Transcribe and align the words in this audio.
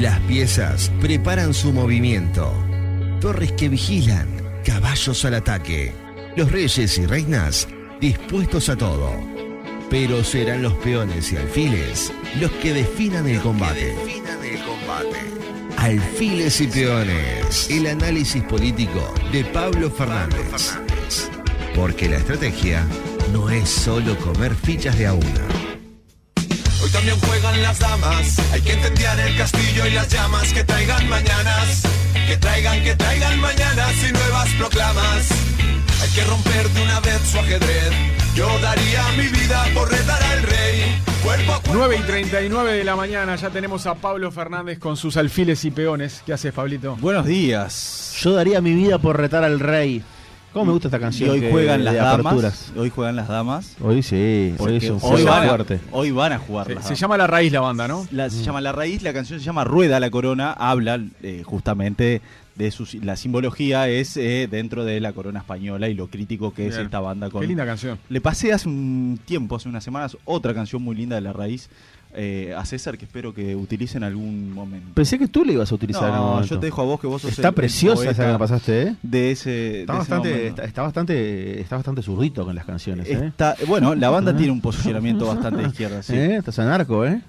Las 0.00 0.20
piezas 0.20 0.92
preparan 1.00 1.52
su 1.52 1.72
movimiento. 1.72 2.52
Torres 3.20 3.50
que 3.50 3.68
vigilan, 3.68 4.28
caballos 4.64 5.24
al 5.24 5.34
ataque. 5.34 5.92
Los 6.36 6.52
reyes 6.52 6.98
y 6.98 7.06
reinas 7.06 7.66
dispuestos 8.00 8.68
a 8.68 8.76
todo. 8.76 9.12
Pero 9.90 10.22
serán 10.22 10.62
los 10.62 10.74
peones 10.74 11.32
y 11.32 11.36
alfiles 11.36 12.12
los 12.40 12.52
que 12.52 12.74
definan 12.74 13.26
el 13.26 13.40
combate. 13.40 13.96
Alfiles 15.76 16.60
y 16.60 16.68
peones. 16.68 17.68
El 17.68 17.88
análisis 17.88 18.44
político 18.44 19.12
de 19.32 19.44
Pablo 19.46 19.90
Fernández. 19.90 20.78
Porque 21.74 22.08
la 22.08 22.18
estrategia 22.18 22.86
no 23.32 23.50
es 23.50 23.68
solo 23.68 24.16
comer 24.18 24.54
fichas 24.54 24.96
de 24.96 25.08
a 25.08 25.14
una. 25.14 25.57
Hoy 26.88 26.92
también 26.92 27.20
juegan 27.20 27.62
las 27.62 27.78
damas. 27.78 28.38
Hay 28.50 28.62
que 28.62 28.72
incendiar 28.72 29.20
el 29.20 29.36
castillo 29.36 29.86
y 29.86 29.90
las 29.90 30.08
llamas 30.08 30.54
que 30.54 30.64
traigan 30.64 31.06
mañanas. 31.10 31.82
Que 32.26 32.34
traigan, 32.38 32.82
que 32.82 32.94
traigan 32.96 33.38
mañanas 33.40 33.92
y 34.08 34.10
nuevas 34.10 34.48
proclamas. 34.54 35.28
Hay 36.02 36.10
que 36.14 36.24
romper 36.24 36.66
de 36.70 36.82
una 36.82 37.00
vez 37.00 37.20
su 37.30 37.38
ajedrez. 37.38 37.92
Yo 38.34 38.46
daría 38.60 39.02
mi 39.18 39.26
vida 39.26 39.66
por 39.74 39.90
retar 39.90 40.22
al 40.22 40.42
rey. 40.44 41.02
Cuerpo 41.22 41.52
a 41.52 41.60
cuerpo. 41.60 41.72
9 41.74 41.96
y 42.00 42.06
39 42.06 42.72
de 42.72 42.84
la 42.84 42.96
mañana, 42.96 43.36
ya 43.36 43.50
tenemos 43.50 43.86
a 43.86 43.94
Pablo 43.94 44.32
Fernández 44.32 44.78
con 44.78 44.96
sus 44.96 45.18
alfiles 45.18 45.66
y 45.66 45.70
peones. 45.70 46.22
¿Qué 46.24 46.32
haces, 46.32 46.54
Pablito? 46.54 46.96
Buenos 46.96 47.26
días. 47.26 48.16
Yo 48.18 48.32
daría 48.32 48.62
mi 48.62 48.72
vida 48.72 48.98
por 48.98 49.18
retar 49.18 49.44
al 49.44 49.60
rey. 49.60 50.02
¿Cómo 50.52 50.64
me 50.66 50.72
gusta 50.72 50.88
esta 50.88 50.96
Y 50.96 51.00
canción? 51.00 51.30
hoy 51.30 51.40
que- 51.40 51.50
juegan 51.50 51.84
las 51.84 51.92
de 51.94 52.00
damas. 52.00 52.20
aperturas? 52.26 52.72
Hoy 52.76 52.90
juegan 52.90 53.16
las 53.16 53.28
damas. 53.28 53.76
Hoy 53.80 54.02
sí, 54.02 54.54
hoy 54.58 54.76
es 54.76 54.84
un 54.90 54.94
hoy, 54.96 55.00
juego 55.00 55.26
van 55.26 55.44
a, 55.44 55.48
fuerte. 55.48 55.80
hoy 55.92 56.10
van 56.10 56.32
a 56.32 56.38
jugar 56.38 56.66
Se, 56.66 56.74
las 56.74 56.84
se 56.84 56.88
damas. 56.88 57.00
llama 57.00 57.16
La 57.18 57.26
Raíz 57.26 57.52
la 57.52 57.60
banda, 57.60 57.86
¿no? 57.88 58.06
La- 58.10 58.30
se 58.30 58.42
llama 58.42 58.60
La 58.60 58.72
Raíz, 58.72 59.02
la 59.02 59.12
canción 59.12 59.38
se 59.38 59.44
llama 59.44 59.64
Rueda 59.64 60.00
la 60.00 60.10
Corona, 60.10 60.52
habla 60.52 61.00
eh, 61.22 61.42
justamente 61.44 62.22
de 62.56 62.70
su, 62.72 62.88
la 63.02 63.14
simbología 63.16 63.88
es 63.88 64.16
eh, 64.16 64.48
dentro 64.50 64.84
de 64.84 64.98
la 65.00 65.12
corona 65.12 65.38
española 65.40 65.88
y 65.88 65.94
lo 65.94 66.08
crítico 66.08 66.52
que 66.52 66.66
es 66.66 66.74
Bien. 66.74 66.86
esta 66.86 66.98
banda 66.98 67.30
con 67.30 67.40
Qué 67.42 67.46
linda 67.46 67.64
canción. 67.64 67.98
Le 68.08 68.20
pasé 68.20 68.52
hace 68.52 68.68
un 68.68 69.20
tiempo, 69.24 69.54
hace 69.54 69.68
unas 69.68 69.84
semanas, 69.84 70.16
otra 70.24 70.52
canción 70.54 70.82
muy 70.82 70.96
linda 70.96 71.14
de 71.14 71.22
La 71.22 71.32
Raíz 71.32 71.68
eh, 72.14 72.54
a 72.56 72.64
César 72.64 72.96
que 72.98 73.04
espero 73.04 73.34
que 73.34 73.54
utilice 73.54 73.98
en 73.98 74.04
algún 74.04 74.52
momento. 74.52 74.88
Pensé 74.94 75.18
que 75.18 75.28
tú 75.28 75.44
le 75.44 75.52
ibas 75.52 75.70
a 75.70 75.74
utilizar 75.74 76.10
No, 76.10 76.42
yo 76.42 76.58
te 76.58 76.66
dejo 76.66 76.82
a 76.82 76.84
vos 76.84 77.00
que 77.00 77.06
vos 77.06 77.20
sos 77.22 77.30
Está 77.32 77.42
el- 77.42 77.48
el 77.48 77.54
preciosa 77.54 78.10
esa 78.10 78.26
que 78.26 78.32
me 78.32 78.38
pasaste, 78.38 78.82
¿eh? 78.82 78.96
de 79.02 79.30
ese, 79.30 79.80
Está 79.82 79.92
de 79.92 79.98
bastante, 79.98 80.46
está, 80.48 80.64
está 80.64 80.82
bastante, 80.82 81.60
está 81.60 81.76
bastante 81.76 82.02
zurdito 82.02 82.44
con 82.44 82.54
las 82.54 82.64
canciones, 82.64 83.08
¿eh? 83.08 83.26
Está- 83.26 83.56
bueno, 83.66 83.94
la 83.94 84.10
banda 84.10 84.30
Ajá. 84.30 84.38
tiene 84.38 84.52
un 84.52 84.60
posicionamiento 84.60 85.26
bastante 85.26 85.62
de 85.62 85.68
izquierda, 85.68 86.02
sí. 86.02 86.12
¿Eh? 86.16 86.36
Estás 86.36 86.58
anarco, 86.58 87.04
¿eh? 87.04 87.20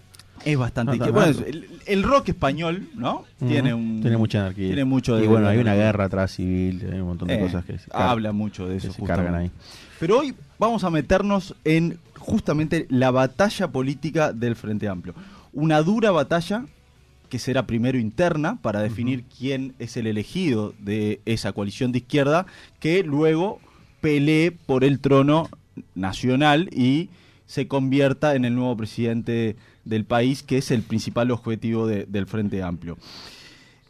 Es 0.46 0.58
bastante 0.58 0.98
No, 0.98 1.12
Bueno, 1.12 1.38
el, 1.46 1.68
el 1.86 2.02
rock 2.04 2.30
español, 2.30 2.88
¿no? 2.96 3.26
Tiene 3.46 3.74
un 3.74 4.00
Tiene 4.02 4.16
mucha 4.16 4.40
anarquía. 4.40 4.68
Tiene 4.68 4.86
mucho 4.86 5.18
de 5.18 5.26
Y 5.26 5.28
bueno, 5.28 5.50
hay 5.50 5.58
una 5.58 5.76
guerra 5.76 6.06
atrás 6.06 6.32
civil, 6.32 6.82
hay 6.94 7.00
un 7.02 7.08
montón 7.08 7.28
de 7.28 7.36
Eh, 7.36 7.40
cosas 7.42 7.66
que 7.66 7.78
se 7.78 7.90
habla 7.92 8.32
mucho 8.32 8.66
de 8.66 8.78
que 8.78 8.78
eso 8.78 8.94
se 8.94 9.00
justamente. 9.02 9.26
cargan 9.32 9.42
ahí. 9.42 9.52
Pero 10.00 10.20
hoy 10.20 10.34
vamos 10.58 10.84
a 10.84 10.90
meternos 10.90 11.56
en 11.66 12.00
justamente 12.18 12.86
la 12.90 13.12
batalla 13.12 13.70
política 13.70 14.34
del 14.34 14.56
Frente 14.56 14.88
Amplio. 14.88 15.14
Una 15.54 15.82
dura 15.82 16.12
batalla 16.12 16.66
que 17.30 17.40
será 17.40 17.68
primero 17.68 18.00
interna 18.00 18.60
para 18.62 18.82
definir 18.82 19.24
quién 19.38 19.76
es 19.78 19.98
el 19.98 20.08
elegido 20.08 20.74
de 20.80 21.22
esa 21.26 21.52
coalición 21.54 21.92
de 21.92 22.00
izquierda, 22.00 22.46
que 22.80 23.04
luego 23.04 23.60
pelee 24.02 24.52
por 24.52 24.84
el 24.84 25.00
trono 25.00 25.48
nacional 25.96 26.70
y 26.74 27.10
se 27.46 27.68
convierta 27.68 28.36
en 28.36 28.46
el 28.46 28.56
nuevo 28.56 28.76
presidente 28.78 29.58
del 29.86 30.06
país, 30.06 30.42
que 30.44 30.58
es 30.58 30.72
el 30.72 30.82
principal 30.82 31.30
objetivo 31.32 31.86
de- 31.88 32.06
del 32.06 32.26
Frente 32.26 32.64
Amplio. 32.64 32.98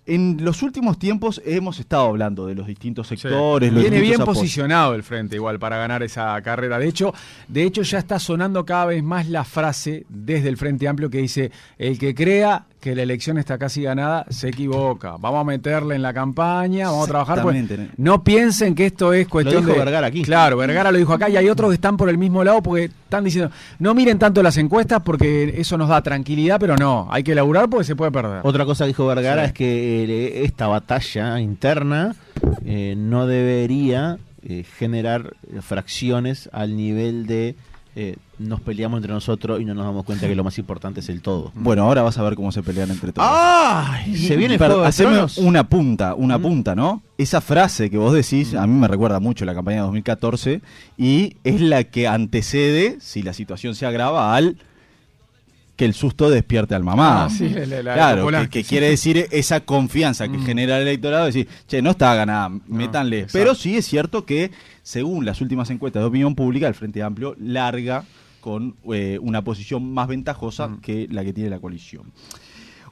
En 0.09 0.37
los 0.43 0.63
últimos 0.63 0.97
tiempos 0.97 1.41
hemos 1.45 1.79
estado 1.79 2.05
hablando 2.07 2.45
de 2.47 2.55
los 2.55 2.67
distintos 2.67 3.07
Sí. 3.07 3.17
sectores. 3.17 3.71
los 3.71 3.81
Viene 3.83 4.01
bien 4.01 4.21
apoyos. 4.21 4.37
posicionado 4.39 4.95
el 4.95 5.03
frente 5.03 5.35
igual 5.35 5.59
para 5.59 5.77
ganar 5.77 6.01
esa 6.03 6.41
carrera. 6.41 6.79
De 6.79 6.87
hecho, 6.87 7.13
de 7.47 7.63
hecho 7.63 7.81
ya 7.83 7.99
está 7.99 8.17
sonando 8.19 8.65
cada 8.65 8.85
vez 8.87 9.03
más 9.03 9.27
la 9.29 9.43
frase 9.43 10.05
desde 10.09 10.49
el 10.49 10.57
Frente 10.57 10.87
Amplio 10.87 11.09
que 11.09 11.19
dice, 11.19 11.51
el 11.77 11.97
que 11.99 12.15
crea 12.15 12.65
que 12.79 12.95
la 12.95 13.03
elección 13.03 13.37
está 13.37 13.57
casi 13.57 13.81
ganada 13.83 14.25
se 14.29 14.47
equivoca. 14.49 15.17
Vamos 15.19 15.41
a 15.41 15.43
meterle 15.43 15.95
en 15.95 16.01
la 16.01 16.13
campaña, 16.13 16.87
vamos 16.89 17.05
a 17.05 17.11
trabajar. 17.11 17.41
Pues, 17.41 17.61
no 17.97 18.23
piensen 18.23 18.73
que 18.73 18.85
esto 18.85 19.11
es 19.11 19.27
cuestión 19.27 19.63
dijo 19.65 19.73
de... 19.77 19.79
Vergara 19.83 20.07
aquí. 20.07 20.21
Claro, 20.23 20.55
Vergara 20.55 20.89
lo 20.91 20.97
dijo 20.97 21.11
acá 21.13 21.29
y 21.29 21.35
hay 21.35 21.49
otros 21.49 21.69
que 21.71 21.75
están 21.75 21.97
por 21.97 22.07
el 22.09 22.17
mismo 22.17 22.41
lado 22.41 22.63
porque 22.63 22.85
están 22.85 23.25
diciendo, 23.25 23.51
no 23.79 23.93
miren 23.93 24.17
tanto 24.17 24.41
las 24.41 24.55
encuestas 24.57 25.01
porque 25.03 25.55
eso 25.57 25.77
nos 25.77 25.89
da 25.89 26.01
tranquilidad, 26.01 26.57
pero 26.57 26.77
no, 26.77 27.07
hay 27.11 27.21
que 27.23 27.35
laburar 27.35 27.69
porque 27.69 27.83
se 27.83 27.97
puede 27.97 28.11
perder. 28.11 28.39
Otra 28.43 28.63
cosa 28.63 28.85
que 28.85 28.89
dijo 28.89 29.05
Vergara 29.07 29.41
Sí. 29.43 29.47
es 29.47 29.53
que 29.53 29.98
eh, 30.09 30.43
esta 30.45 30.67
batalla 30.67 31.39
interna 31.39 32.15
eh, 32.65 32.93
no 32.97 33.25
debería 33.27 34.17
eh, 34.43 34.63
generar 34.77 35.35
eh, 35.51 35.61
fracciones 35.61 36.49
al 36.53 36.75
nivel 36.77 37.25
de 37.27 37.55
eh, 37.95 38.15
nos 38.37 38.61
peleamos 38.61 38.99
entre 38.99 39.11
nosotros 39.11 39.59
y 39.59 39.65
no 39.65 39.73
nos 39.73 39.83
damos 39.83 40.05
cuenta 40.05 40.27
que 40.27 40.35
lo 40.35 40.43
más 40.43 40.57
importante 40.59 41.01
es 41.01 41.09
el 41.09 41.21
todo. 41.21 41.51
Bueno, 41.55 41.83
ahora 41.83 42.03
vas 42.03 42.17
a 42.17 42.23
ver 42.23 42.35
cómo 42.35 42.51
se 42.51 42.61
pelean 42.63 42.89
entre 42.91 43.11
todos. 43.11 43.27
¡Ay! 43.29 44.15
Se 44.15 44.37
viene 44.37 44.57
Tronos. 44.57 45.37
una 45.39 45.67
punta, 45.67 46.13
una 46.15 46.37
Mm. 46.37 46.41
punta, 46.41 46.75
¿no? 46.75 47.01
Esa 47.17 47.41
frase 47.41 47.89
que 47.89 47.97
vos 47.97 48.13
decís, 48.13 48.53
a 48.53 48.65
mí 48.67 48.73
me 48.79 48.87
recuerda 48.87 49.19
mucho 49.19 49.43
la 49.43 49.53
campaña 49.55 49.77
de 49.77 49.81
2014 49.81 50.61
y 50.97 51.35
es 51.43 51.59
la 51.59 51.83
que 51.83 52.07
antecede, 52.07 52.97
si 53.01 53.23
la 53.23 53.33
situación 53.33 53.75
se 53.75 53.85
agrava, 53.85 54.33
al 54.35 54.55
que 55.79 55.85
el 55.85 55.93
susto 55.93 56.29
despierte 56.29 56.75
al 56.75 56.83
mamá. 56.83 57.23
Ah, 57.23 57.29
sí, 57.29 57.47
la- 57.47 57.65
la- 57.65 57.81
la 57.83 57.93
claro, 57.93 58.49
que, 58.49 58.65
quiere 58.65 58.89
decir 58.89 59.27
esa 59.31 59.61
confianza 59.61 60.27
que 60.27 60.37
Mm. 60.37 60.45
genera 60.45 60.75
el 60.75 60.81
electorado, 60.89 61.25
decir, 61.25 61.47
che, 61.67 61.81
no 61.81 61.91
está 61.91 62.13
ganada, 62.15 62.49
métanle. 62.67 63.19
exacto. 63.21 63.39
Pero 63.39 63.55
sí 63.55 63.77
es 63.77 63.85
cierto 63.85 64.25
que, 64.25 64.51
según 64.83 65.23
las 65.25 65.39
últimas 65.39 65.69
encuestas 65.69 66.01
de 66.03 66.07
opinión 66.07 66.35
pública, 66.35 66.67
el 66.67 66.73
Frente 66.75 67.01
Amplio 67.01 67.33
larga 67.39 68.03
con 68.41 68.75
eh, 68.93 69.17
una 69.21 69.41
posición 69.41 69.93
más 69.93 70.09
ventajosa 70.09 70.67
Mm. 70.67 70.81
que 70.81 71.07
la 71.09 71.23
que 71.23 71.31
tiene 71.31 71.49
la 71.49 71.59
coalición. 71.59 72.11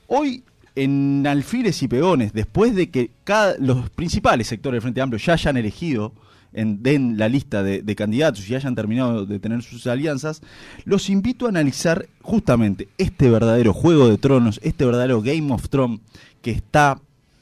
Hoy, 0.07 0.43
en 0.75 1.25
alfiles 1.27 1.83
y 1.83 1.89
peones, 1.89 2.31
después 2.31 2.73
de 2.73 2.89
que 2.89 3.11
cada, 3.25 3.55
los 3.59 3.89
principales 3.89 4.47
sectores 4.47 4.75
del 4.77 4.81
Frente 4.83 5.01
Amplio 5.01 5.19
ya 5.19 5.33
hayan 5.33 5.57
elegido 5.57 6.13
en, 6.57 6.83
den 6.83 7.17
la 7.17 7.29
lista 7.29 7.63
de, 7.63 7.81
de 7.81 7.95
candidatos 7.95 8.49
y 8.49 8.55
hayan 8.55 8.75
terminado 8.75 9.25
de 9.25 9.39
tener 9.39 9.61
sus 9.63 9.87
alianzas, 9.87 10.41
los 10.83 11.09
invito 11.09 11.45
a 11.45 11.49
analizar 11.49 12.07
justamente 12.21 12.89
este 12.97 13.29
verdadero 13.29 13.73
Juego 13.73 14.09
de 14.09 14.17
Tronos, 14.17 14.59
este 14.63 14.85
verdadero 14.85 15.21
Game 15.21 15.53
of 15.53 15.69
Thrones 15.69 16.01
que 16.41 16.51
está 16.51 16.99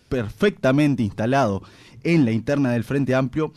perfectamente 0.10 1.04
instalado 1.04 1.64
en 2.04 2.26
la 2.26 2.32
interna 2.32 2.72
del 2.72 2.84
Frente 2.84 3.16
Amplio 3.16 3.52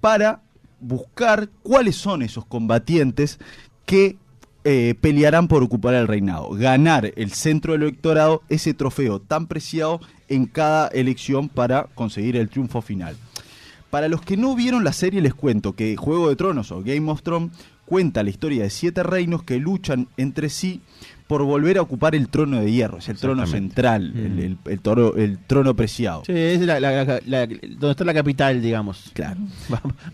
para 0.00 0.42
buscar 0.80 1.48
cuáles 1.62 1.96
son 1.96 2.22
esos 2.22 2.44
combatientes 2.44 3.38
que 3.86 4.16
eh, 4.64 4.94
pelearán 5.00 5.48
por 5.48 5.62
ocupar 5.62 5.94
el 5.94 6.06
reinado, 6.06 6.50
ganar 6.50 7.12
el 7.16 7.32
centro 7.32 7.72
del 7.72 7.82
electorado, 7.82 8.42
ese 8.48 8.74
trofeo 8.74 9.20
tan 9.20 9.46
preciado 9.46 10.00
en 10.28 10.46
cada 10.46 10.88
elección 10.88 11.48
para 11.48 11.84
conseguir 11.94 12.36
el 12.36 12.48
triunfo 12.48 12.80
final. 12.80 13.16
Para 13.92 14.08
los 14.08 14.22
que 14.22 14.38
no 14.38 14.56
vieron 14.56 14.84
la 14.84 14.94
serie 14.94 15.20
les 15.20 15.34
cuento 15.34 15.74
que 15.76 15.96
Juego 15.96 16.30
de 16.30 16.36
Tronos 16.36 16.72
o 16.72 16.82
Game 16.82 17.10
of 17.10 17.20
Thrones 17.22 17.50
cuenta 17.84 18.22
la 18.22 18.30
historia 18.30 18.62
de 18.62 18.70
siete 18.70 19.02
reinos 19.02 19.42
que 19.42 19.58
luchan 19.58 20.08
entre 20.16 20.48
sí 20.48 20.80
por 21.26 21.42
volver 21.44 21.76
a 21.78 21.82
ocupar 21.82 22.14
el 22.14 22.28
trono 22.28 22.60
de 22.60 22.70
hierro, 22.72 22.98
es 22.98 23.08
el 23.10 23.16
trono 23.18 23.46
central, 23.46 24.12
Mm. 24.14 24.18
el, 24.18 24.38
el- 24.38 24.58
el 24.66 24.80
toro- 24.80 25.16
el 25.16 25.38
trono 25.38 25.74
preciado. 25.76 26.22
Sí, 26.26 26.32
es 26.32 26.60
la- 26.62 26.78
la- 26.80 27.20
donde 27.46 27.90
está 27.90 28.04
la 28.04 28.12
capital, 28.14 28.60
digamos. 28.62 29.10
Claro. 29.14 29.40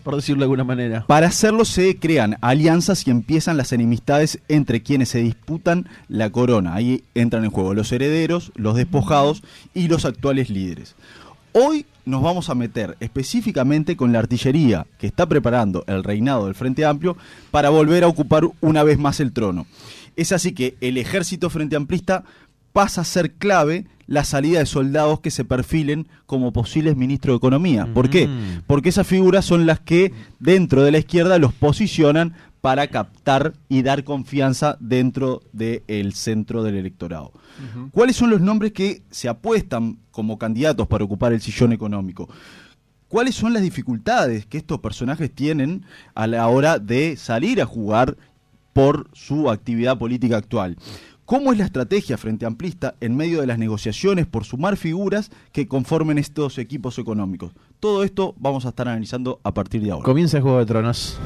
Por 0.03 0.15
decirlo 0.17 0.39
de 0.41 0.43
alguna 0.45 0.63
manera. 0.65 1.05
Para 1.07 1.27
hacerlo 1.27 1.63
se 1.65 1.97
crean 1.97 2.37
alianzas 2.41 3.05
y 3.07 3.11
empiezan 3.11 3.57
las 3.57 3.71
enemistades 3.73 4.39
entre 4.49 4.81
quienes 4.81 5.09
se 5.09 5.19
disputan 5.19 5.87
la 6.07 6.29
corona. 6.31 6.73
Ahí 6.75 7.03
entran 7.15 7.43
en 7.45 7.51
juego 7.51 7.73
los 7.73 7.91
herederos, 7.91 8.51
los 8.55 8.75
despojados 8.75 9.41
y 9.73 9.87
los 9.89 10.05
actuales 10.05 10.49
líderes. 10.49 10.95
Hoy 11.51 11.85
nos 12.05 12.21
vamos 12.21 12.49
a 12.49 12.55
meter 12.55 12.95
específicamente 12.99 13.95
con 13.95 14.11
la 14.11 14.19
artillería 14.19 14.85
que 14.99 15.07
está 15.07 15.27
preparando 15.27 15.83
el 15.87 16.03
reinado 16.03 16.45
del 16.45 16.55
Frente 16.55 16.85
Amplio 16.85 17.17
para 17.51 17.69
volver 17.69 18.03
a 18.03 18.07
ocupar 18.07 18.43
una 18.61 18.83
vez 18.83 18.99
más 18.99 19.19
el 19.19 19.31
trono. 19.31 19.65
Es 20.15 20.31
así 20.31 20.53
que 20.53 20.75
el 20.81 20.97
ejército 20.97 21.49
Frente 21.49 21.75
Amplista 21.75 22.23
pasa 22.71 23.01
a 23.01 23.05
ser 23.05 23.31
clave 23.33 23.85
la 24.05 24.23
salida 24.23 24.59
de 24.59 24.65
soldados 24.65 25.19
que 25.19 25.31
se 25.31 25.45
perfilen 25.45 26.07
como 26.25 26.51
posibles 26.51 26.95
ministros 26.95 27.33
de 27.33 27.37
Economía. 27.37 27.87
¿Por 27.93 28.09
qué? 28.09 28.27
Mm. 28.27 28.63
Porque 28.65 28.89
esas 28.89 29.05
figuras 29.05 29.45
son 29.45 29.65
las 29.65 29.79
que 29.79 30.11
dentro 30.39 30.83
de 30.83 30.91
la 30.91 30.97
izquierda 30.97 31.37
los 31.37 31.53
posicionan 31.53 32.33
para 32.61 32.87
captar 32.87 33.53
y 33.69 33.81
dar 33.81 34.03
confianza 34.03 34.77
dentro 34.79 35.41
del 35.53 36.13
centro 36.13 36.63
del 36.63 36.75
electorado. 36.75 37.31
¿Cuáles 37.91 38.15
son 38.15 38.29
los 38.29 38.41
nombres 38.41 38.73
que 38.73 39.03
se 39.09 39.29
apuestan 39.29 39.97
como 40.11 40.37
candidatos 40.37 40.87
para 40.87 41.03
ocupar 41.03 41.33
el 41.33 41.41
sillón 41.41 41.73
económico? 41.73 42.29
¿Cuáles 43.07 43.35
son 43.35 43.53
las 43.53 43.63
dificultades 43.63 44.45
que 44.45 44.57
estos 44.57 44.79
personajes 44.79 45.31
tienen 45.31 45.83
a 46.13 46.27
la 46.27 46.47
hora 46.47 46.79
de 46.79 47.17
salir 47.17 47.61
a 47.61 47.65
jugar 47.65 48.17
por 48.73 49.09
su 49.13 49.49
actividad 49.49 49.97
política 49.97 50.37
actual? 50.37 50.77
¿Cómo 51.25 51.51
es 51.51 51.59
la 51.59 51.65
estrategia 51.65 52.17
frente 52.17 52.45
amplista 52.45 52.95
en 53.01 53.15
medio 53.15 53.41
de 53.41 53.47
las 53.47 53.59
negociaciones 53.59 54.25
por 54.25 54.45
sumar 54.45 54.77
figuras 54.77 55.29
que 55.51 55.67
conformen 55.67 56.17
estos 56.17 56.57
equipos 56.57 56.97
económicos? 56.97 57.53
Todo 57.79 58.03
esto 58.03 58.33
vamos 58.37 58.65
a 58.65 58.69
estar 58.69 58.87
analizando 58.87 59.39
a 59.43 59.53
partir 59.53 59.81
de 59.81 59.91
ahora. 59.91 60.05
Comienza 60.05 60.37
el 60.37 60.43
Juego 60.43 60.57
de 60.59 60.65
Tronos. 60.65 61.19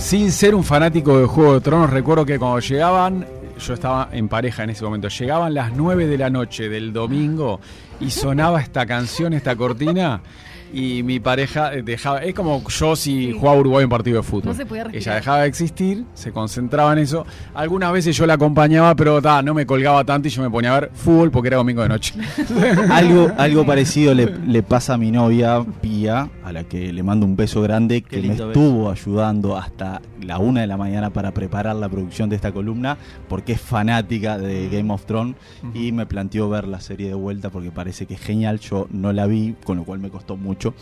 Sin 0.00 0.32
ser 0.32 0.54
un 0.54 0.64
fanático 0.64 1.18
de 1.18 1.26
Juego 1.26 1.54
de 1.54 1.60
Tronos, 1.60 1.90
recuerdo 1.90 2.24
que 2.24 2.38
cuando 2.38 2.58
llegaban, 2.60 3.26
yo 3.58 3.74
estaba 3.74 4.08
en 4.12 4.28
pareja 4.28 4.64
en 4.64 4.70
ese 4.70 4.82
momento, 4.82 5.08
llegaban 5.08 5.52
las 5.52 5.72
9 5.72 6.06
de 6.06 6.18
la 6.18 6.30
noche 6.30 6.68
del 6.70 6.92
domingo 6.92 7.60
y 8.00 8.10
sonaba 8.10 8.60
esta 8.60 8.86
canción, 8.86 9.34
esta 9.34 9.54
cortina. 9.54 10.22
Y 10.72 11.02
mi 11.02 11.18
pareja 11.20 11.70
dejaba. 11.70 12.18
Es 12.22 12.34
como 12.34 12.62
yo 12.68 12.94
si 12.96 13.10
Sí. 13.10 13.32
jugaba 13.38 13.58
Uruguay 13.58 13.84
en 13.84 13.90
partido 13.90 14.18
de 14.18 14.22
fútbol. 14.22 14.46
No 14.46 14.54
se 14.54 14.64
podía. 14.66 14.86
Ella 14.92 15.14
dejaba 15.16 15.42
de 15.42 15.48
existir, 15.48 16.04
se 16.14 16.30
concentraba 16.32 16.92
en 16.92 16.98
eso. 17.00 17.26
Algunas 17.54 17.92
veces 17.92 18.16
yo 18.16 18.24
la 18.26 18.34
acompañaba, 18.34 18.94
pero 18.94 19.20
ta, 19.20 19.42
no 19.42 19.52
me 19.54 19.66
colgaba 19.66 20.04
tanto 20.04 20.28
y 20.28 20.30
yo 20.30 20.42
me 20.42 20.50
ponía 20.50 20.74
a 20.76 20.80
ver 20.80 20.90
fútbol 20.94 21.30
porque 21.30 21.48
era 21.48 21.56
domingo 21.56 21.82
de 21.82 21.88
noche. 21.88 22.14
Algo, 22.90 23.30
algo 23.36 23.66
parecido 23.66 24.14
le, 24.14 24.26
le 24.46 24.62
pasa 24.62 24.94
a 24.94 24.96
mi 24.98 25.10
novia, 25.10 25.64
Pía, 25.80 26.28
a 26.44 26.52
la 26.52 26.64
que 26.64 26.92
le 26.92 27.02
mando 27.02 27.26
un 27.26 27.36
beso 27.36 27.60
grande, 27.62 28.02
que 28.02 28.20
me 28.22 28.34
estuvo 28.34 28.90
ayudando 28.90 29.56
hasta 29.56 30.00
la 30.22 30.38
una 30.38 30.60
de 30.62 30.66
la 30.66 30.76
mañana 30.76 31.10
para 31.10 31.32
preparar 31.32 31.76
la 31.76 31.88
producción 31.88 32.28
de 32.30 32.36
esta 32.36 32.52
columna, 32.52 32.96
porque 33.28 33.52
es 33.52 33.60
fanática 33.60 34.38
de 34.38 34.68
Game 34.68 34.92
of 34.92 35.04
Thrones 35.06 35.36
y 35.74 35.92
me 35.92 36.06
planteó 36.06 36.48
ver 36.48 36.66
la 36.68 36.80
serie 36.80 37.08
de 37.08 37.14
vuelta 37.14 37.50
porque 37.50 37.70
parece 37.70 38.06
que 38.06 38.14
es 38.14 38.20
genial. 38.20 38.58
Yo 38.60 38.86
no 38.90 39.12
la 39.12 39.26
vi, 39.26 39.54
con 39.64 39.76
lo 39.76 39.84
cual 39.84 39.98
me 40.00 40.10
costó 40.10 40.36
mucho 40.36 40.74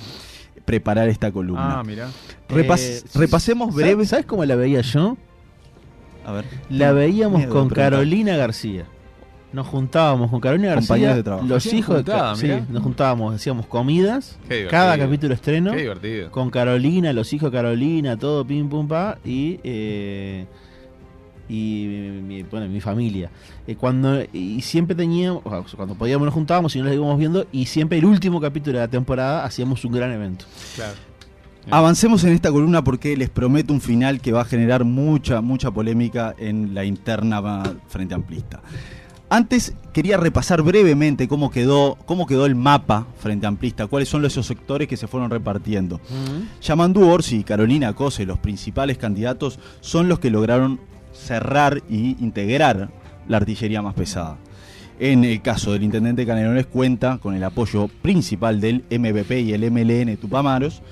preparar 0.65 1.09
esta 1.09 1.33
columna. 1.33 1.81
ah, 1.81 1.83
mira. 1.85 2.09
Repas- 2.49 2.81
Eh, 2.81 3.03
repasemos 3.15 3.69
¿sabes- 3.71 3.77
breve. 3.85 4.07
¿Sabes 4.07 4.27
cómo 4.27 4.45
la 4.45 4.55
veía 4.55 4.81
yo? 4.83 5.17
A 6.27 6.33
ver. 6.33 6.45
La 6.69 6.93
veíamos 6.93 7.47
con. 7.47 7.69
Carolina 7.71 8.37
García. 8.37 8.85
Nos 9.53 9.67
juntábamos 9.67 10.31
con 10.31 10.41
Carolina 10.41 10.75
Compañeros 10.75 10.89
García, 11.09 11.17
de 11.17 11.23
trabajo. 11.23 11.47
los 11.49 11.57
Hacían 11.65 11.79
hijos 11.79 11.97
de 11.97 12.03
juntada, 12.03 12.35
Ca- 12.35 12.43
mirá. 12.43 12.59
sí, 12.59 12.65
nos 12.71 12.83
juntábamos, 12.83 13.35
hacíamos 13.35 13.67
comidas, 13.67 14.39
Qué 14.47 14.57
divertido. 14.57 14.71
cada 14.71 14.99
capítulo 14.99 15.35
estreno, 15.35 15.71
Qué 15.73 15.79
divertido. 15.79 16.31
con 16.31 16.51
Carolina, 16.51 17.13
los 17.15 17.33
hijos 17.33 17.51
de 17.51 17.57
Carolina, 17.57 18.17
todo 18.19 18.45
pim 18.47 18.69
pum 18.69 18.87
pa 18.87 19.17
y 19.25 19.59
eh, 19.65 20.45
y 21.49 21.87
mi, 22.23 22.43
bueno, 22.43 22.69
mi 22.69 22.81
familia. 22.83 23.31
Eh, 23.67 23.75
cuando 23.75 24.23
y 24.35 24.61
siempre 24.61 24.95
teníamos, 24.95 25.41
o 25.47 25.51
sea, 25.51 25.77
cuando 25.77 25.95
podíamos 25.95 26.27
nos 26.27 26.35
juntábamos 26.35 26.77
y 26.77 26.81
nos 26.81 26.89
la 26.89 26.95
íbamos 26.95 27.19
viendo 27.19 27.47
y 27.51 27.65
siempre 27.65 27.97
el 27.97 28.05
último 28.05 28.41
capítulo 28.43 28.79
de 28.79 28.85
la 28.85 28.89
temporada 28.91 29.45
hacíamos 29.47 29.83
un 29.85 29.93
gran 29.93 30.13
evento. 30.13 30.45
Claro. 30.77 30.93
Avancemos 31.71 32.23
en 32.25 32.33
esta 32.33 32.51
columna 32.51 32.83
porque 32.85 33.17
les 33.17 33.29
prometo 33.31 33.73
un 33.75 33.81
final 33.81 34.21
que 34.21 34.33
va 34.33 34.43
a 34.43 34.45
generar 34.45 34.85
mucha, 34.85 35.41
mucha 35.41 35.71
polémica 35.71 36.35
en 36.39 36.75
la 36.75 36.85
interna 36.85 37.41
va- 37.41 37.75
frente 37.89 38.15
amplista. 38.15 38.63
Antes 39.31 39.75
quería 39.93 40.17
repasar 40.17 40.63
brevemente 40.63 41.29
cómo 41.29 41.51
quedó, 41.51 41.99
cómo 42.07 42.27
quedó 42.27 42.47
el 42.47 42.55
mapa 42.55 43.07
frente 43.19 43.47
amplista, 43.47 43.87
cuáles 43.87 44.09
son 44.09 44.25
esos 44.25 44.47
sectores 44.47 44.89
que 44.89 44.97
se 44.97 45.07
fueron 45.07 45.31
repartiendo. 45.31 46.01
Yamandú 46.63 47.07
Orsi 47.07 47.41
y 47.41 47.45
Carolina 47.45 47.93
Cose, 47.93 48.25
los 48.25 48.39
principales 48.39 48.97
candidatos, 48.97 49.59
son 49.81 50.09
los 50.09 50.19
que 50.19 50.31
lograron 50.31 50.81
cerrar 51.13 51.83
y 51.91 52.17
integrar 52.25 52.91
la 53.29 53.37
artillería 53.37 53.83
más 53.83 53.95
pesada. 53.95 54.39
En 54.99 55.25
el 55.25 55.43
caso 55.43 55.73
del 55.73 55.85
intendente 55.85 56.27
Canelones 56.27 56.67
cuenta 56.67 57.19
con 57.19 57.35
el 57.35 57.45
apoyo 57.45 57.89
principal 58.01 58.61
del 58.61 58.85
MVP 58.91 59.41
y 59.41 59.53
el 59.53 59.71
MLN 59.71 60.17
Tupamaros. 60.17 60.83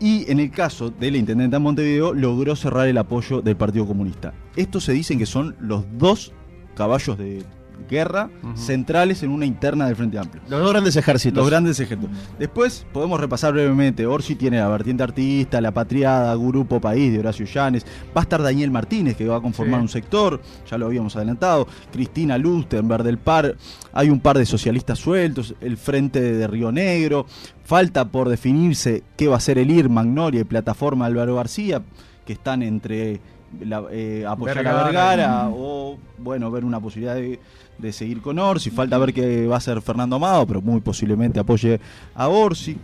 Y 0.00 0.30
en 0.30 0.40
el 0.40 0.50
caso 0.50 0.90
del 0.90 1.16
intendente 1.16 1.56
de 1.56 1.60
Montevideo 1.60 2.14
logró 2.14 2.56
cerrar 2.56 2.88
el 2.88 2.98
apoyo 2.98 3.42
del 3.42 3.56
Partido 3.56 3.86
Comunista. 3.86 4.32
Estos 4.56 4.84
se 4.84 4.92
dicen 4.92 5.18
que 5.18 5.26
son 5.26 5.56
los 5.60 5.84
dos 5.98 6.32
caballos 6.78 7.18
de 7.18 7.42
guerra 7.88 8.28
centrales 8.56 9.22
en 9.22 9.30
una 9.30 9.46
interna 9.46 9.86
del 9.86 9.94
Frente 9.96 10.18
Amplio. 10.18 10.42
Los 10.48 10.60
dos 10.60 10.70
grandes 10.72 10.96
ejércitos. 10.96 11.38
Los 11.38 11.48
grandes 11.48 11.78
ejemplos. 11.78 12.10
Después 12.38 12.84
podemos 12.92 13.20
repasar 13.20 13.52
brevemente. 13.52 14.04
Orsi 14.04 14.34
tiene 14.34 14.58
la 14.58 14.68
vertiente 14.68 15.04
artista, 15.04 15.60
la 15.60 15.70
patriada, 15.72 16.34
Grupo 16.34 16.80
País 16.80 17.12
de 17.12 17.20
Horacio 17.20 17.46
Llanes. 17.46 17.86
Va 18.14 18.20
a 18.20 18.22
estar 18.22 18.42
Daniel 18.42 18.72
Martínez, 18.72 19.16
que 19.16 19.26
va 19.28 19.36
a 19.36 19.40
conformar 19.40 19.78
Sí. 19.78 19.82
un 19.82 19.88
sector, 19.88 20.40
ya 20.68 20.76
lo 20.76 20.86
habíamos 20.86 21.14
adelantado. 21.16 21.68
Cristina 21.92 22.36
Lustenberg 22.36 23.04
del 23.04 23.18
PAR. 23.18 23.56
Hay 23.92 24.10
un 24.10 24.18
par 24.20 24.36
de 24.38 24.44
socialistas 24.44 24.98
sueltos. 24.98 25.54
El 25.60 25.76
Frente 25.76 26.20
de 26.20 26.46
Río 26.48 26.72
Negro. 26.72 27.26
Falta 27.64 28.06
por 28.06 28.28
definirse 28.28 29.04
qué 29.16 29.28
va 29.28 29.36
a 29.36 29.40
ser 29.40 29.56
el 29.56 29.70
IR, 29.70 29.88
Magnolia 29.88 30.40
y 30.40 30.44
Plataforma 30.44 31.06
Álvaro 31.06 31.36
García, 31.36 31.80
que 32.26 32.32
están 32.32 32.62
entre 32.62 33.20
la- 33.60 33.84
eh, 33.90 34.24
apoyar 34.26 34.66
a 34.66 34.84
Vergara. 34.84 35.48
O, 35.52 35.98
bueno, 36.18 36.50
ver 36.50 36.64
una 36.64 36.80
posibilidad 36.80 37.14
de, 37.14 37.38
de 37.78 37.92
seguir 37.92 38.20
con 38.20 38.38
Orsi. 38.38 38.70
Falta 38.70 38.98
ver 38.98 39.12
qué 39.14 39.46
va 39.46 39.54
a 39.56 39.58
hacer 39.58 39.80
Fernando 39.82 40.16
Amado, 40.16 40.46
pero 40.46 40.60
muy 40.62 40.80
posiblemente 40.80 41.40
apoye 41.40 41.80
a 42.14 42.28
Orsi. 42.28 42.76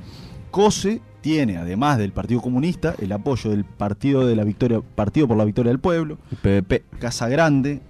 COSE 0.50 1.00
tiene, 1.20 1.56
además 1.56 1.98
del 1.98 2.12
Partido 2.12 2.40
Comunista, 2.40 2.94
el 3.00 3.10
apoyo 3.12 3.50
del 3.50 3.64
Partido, 3.64 4.26
de 4.26 4.36
la 4.36 4.44
Victoria, 4.44 4.80
Partido 4.94 5.26
por 5.26 5.36
la 5.36 5.44
Victoria 5.44 5.70
del 5.70 5.80
Pueblo, 5.80 6.18
PVP, 6.42 6.84
Casa 7.00 7.28
Grande, 7.28 7.80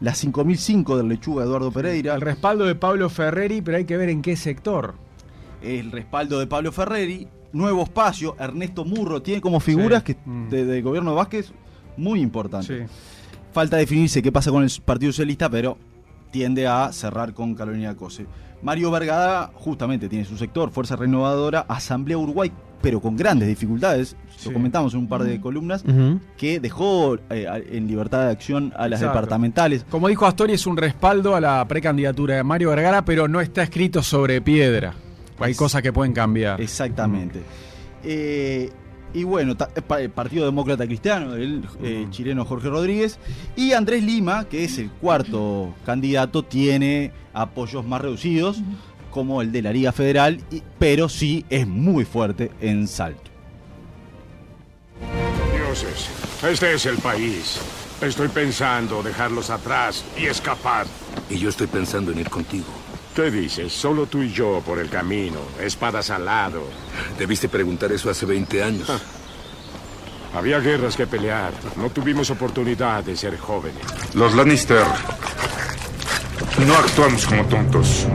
la 0.00 0.14
5005 0.14 0.96
del 0.96 1.08
Lechuga 1.08 1.44
Eduardo 1.44 1.70
Pereira, 1.72 2.14
El 2.14 2.20
respaldo 2.20 2.64
de 2.64 2.74
Pablo 2.74 3.10
Ferreri, 3.10 3.60
pero 3.60 3.76
hay 3.78 3.84
que 3.84 3.96
ver 3.96 4.08
en 4.08 4.22
qué 4.22 4.36
sector. 4.36 4.94
el 5.62 5.90
respaldo 5.90 6.38
de 6.38 6.46
Pablo 6.46 6.70
Ferreri, 6.70 7.26
Nuevo 7.52 7.82
Espacio, 7.82 8.36
Ernesto 8.38 8.84
Murro, 8.84 9.20
tiene 9.22 9.40
como 9.40 9.58
figuras 9.58 10.02
Sí. 10.06 10.14
que 10.14 10.20
Mm. 10.30 10.48
de- 10.48 10.64
del 10.64 10.82
gobierno 10.82 11.10
de 11.10 11.16
Vázquez 11.16 11.50
muy 11.96 12.20
importantes. 12.20 12.66
Sí. 12.88 12.94
Falta 13.52 13.76
definirse 13.76 14.22
qué 14.22 14.30
pasa 14.32 14.50
con 14.50 14.62
el 14.62 14.70
Partido 14.84 15.12
Socialista, 15.12 15.48
pero 15.48 15.78
tiende 16.30 16.66
a 16.66 16.92
cerrar 16.92 17.32
con 17.34 17.54
Carolina 17.54 17.94
Cose. 17.96 18.26
Mario 18.62 18.90
Vergara 18.90 19.50
justamente 19.54 20.08
tiene 20.08 20.24
su 20.24 20.36
sector, 20.36 20.70
Fuerza 20.70 20.96
Renovadora, 20.96 21.60
Asamblea 21.68 22.18
Uruguay, 22.18 22.50
pero 22.82 23.00
con 23.00 23.16
grandes 23.16 23.48
dificultades, 23.48 24.16
Sí. 24.36 24.48
lo 24.48 24.54
comentamos 24.54 24.92
en 24.92 25.00
un 25.00 25.08
par 25.08 25.22
de 25.24 25.40
columnas, 25.40 25.82
que 26.36 26.60
dejó 26.60 27.16
eh, 27.30 27.46
en 27.70 27.86
libertad 27.86 28.26
de 28.26 28.32
acción 28.32 28.72
a 28.76 28.88
las 28.88 29.00
Exacto. 29.00 29.18
departamentales. 29.18 29.84
Como 29.88 30.08
dijo 30.08 30.26
Astori, 30.26 30.52
es 30.54 30.66
un 30.66 30.76
respaldo 30.76 31.34
a 31.34 31.40
la 31.40 31.66
precandidatura 31.66 32.36
de 32.36 32.42
Mario 32.42 32.70
Vergara, 32.70 33.04
pero 33.04 33.28
no 33.28 33.40
está 33.40 33.62
escrito 33.62 34.02
sobre 34.02 34.40
piedra. 34.42 34.94
Hay 35.38 35.52
Es- 35.52 35.56
cosas 35.58 35.80
que 35.82 35.92
pueden 35.92 36.12
cambiar. 36.12 36.60
Exactamente. 36.60 37.40
Eh, 38.04 38.70
y 39.14 39.24
bueno, 39.24 39.56
ta- 39.56 39.68
pa- 39.68 40.00
el 40.00 40.10
Partido 40.10 40.44
Demócrata 40.44 40.86
Cristiano, 40.86 41.34
el 41.34 41.64
eh, 41.82 42.06
chileno 42.10 42.44
Jorge 42.44 42.68
Rodríguez. 42.68 43.18
Y 43.56 43.72
Andrés 43.72 44.02
Lima, 44.02 44.44
que 44.48 44.64
es 44.64 44.78
el 44.78 44.90
cuarto 44.90 45.74
candidato, 45.86 46.42
tiene 46.42 47.12
apoyos 47.32 47.84
más 47.86 48.00
reducidos, 48.00 48.58
como 49.10 49.40
el 49.40 49.52
de 49.52 49.62
la 49.62 49.72
Liga 49.72 49.92
Federal, 49.92 50.40
y- 50.50 50.62
pero 50.78 51.08
sí 51.08 51.44
es 51.48 51.66
muy 51.66 52.04
fuerte 52.04 52.50
en 52.60 52.86
Salto. 52.86 53.30
Dioses, 55.54 56.08
este 56.42 56.74
es 56.74 56.86
el 56.86 56.98
país. 56.98 57.60
Estoy 58.00 58.28
pensando 58.28 59.02
dejarlos 59.02 59.48
atrás 59.50 60.04
y 60.20 60.26
escapar. 60.26 60.86
Y 61.30 61.38
yo 61.38 61.48
estoy 61.48 61.66
pensando 61.66 62.12
en 62.12 62.18
ir 62.20 62.28
contigo. 62.28 62.66
¿Qué 63.16 63.30
dices? 63.30 63.72
Solo 63.72 64.04
tú 64.04 64.20
y 64.20 64.30
yo 64.30 64.60
por 64.60 64.78
el 64.78 64.90
camino, 64.90 65.38
espadas 65.58 66.10
al 66.10 66.26
lado. 66.26 66.64
Debiste 67.18 67.48
preguntar 67.48 67.90
eso 67.90 68.10
hace 68.10 68.26
20 68.26 68.62
años. 68.62 68.92
Había 70.34 70.60
guerras 70.60 70.98
que 70.98 71.06
pelear. 71.06 71.54
No 71.78 71.88
tuvimos 71.88 72.28
oportunidad 72.28 73.02
de 73.02 73.16
ser 73.16 73.38
jóvenes. 73.38 73.80
Los 74.14 74.34
Lannister 74.34 74.84
no 76.66 76.74
actuamos 76.74 77.24
como 77.24 77.42
tontos. 77.46 78.06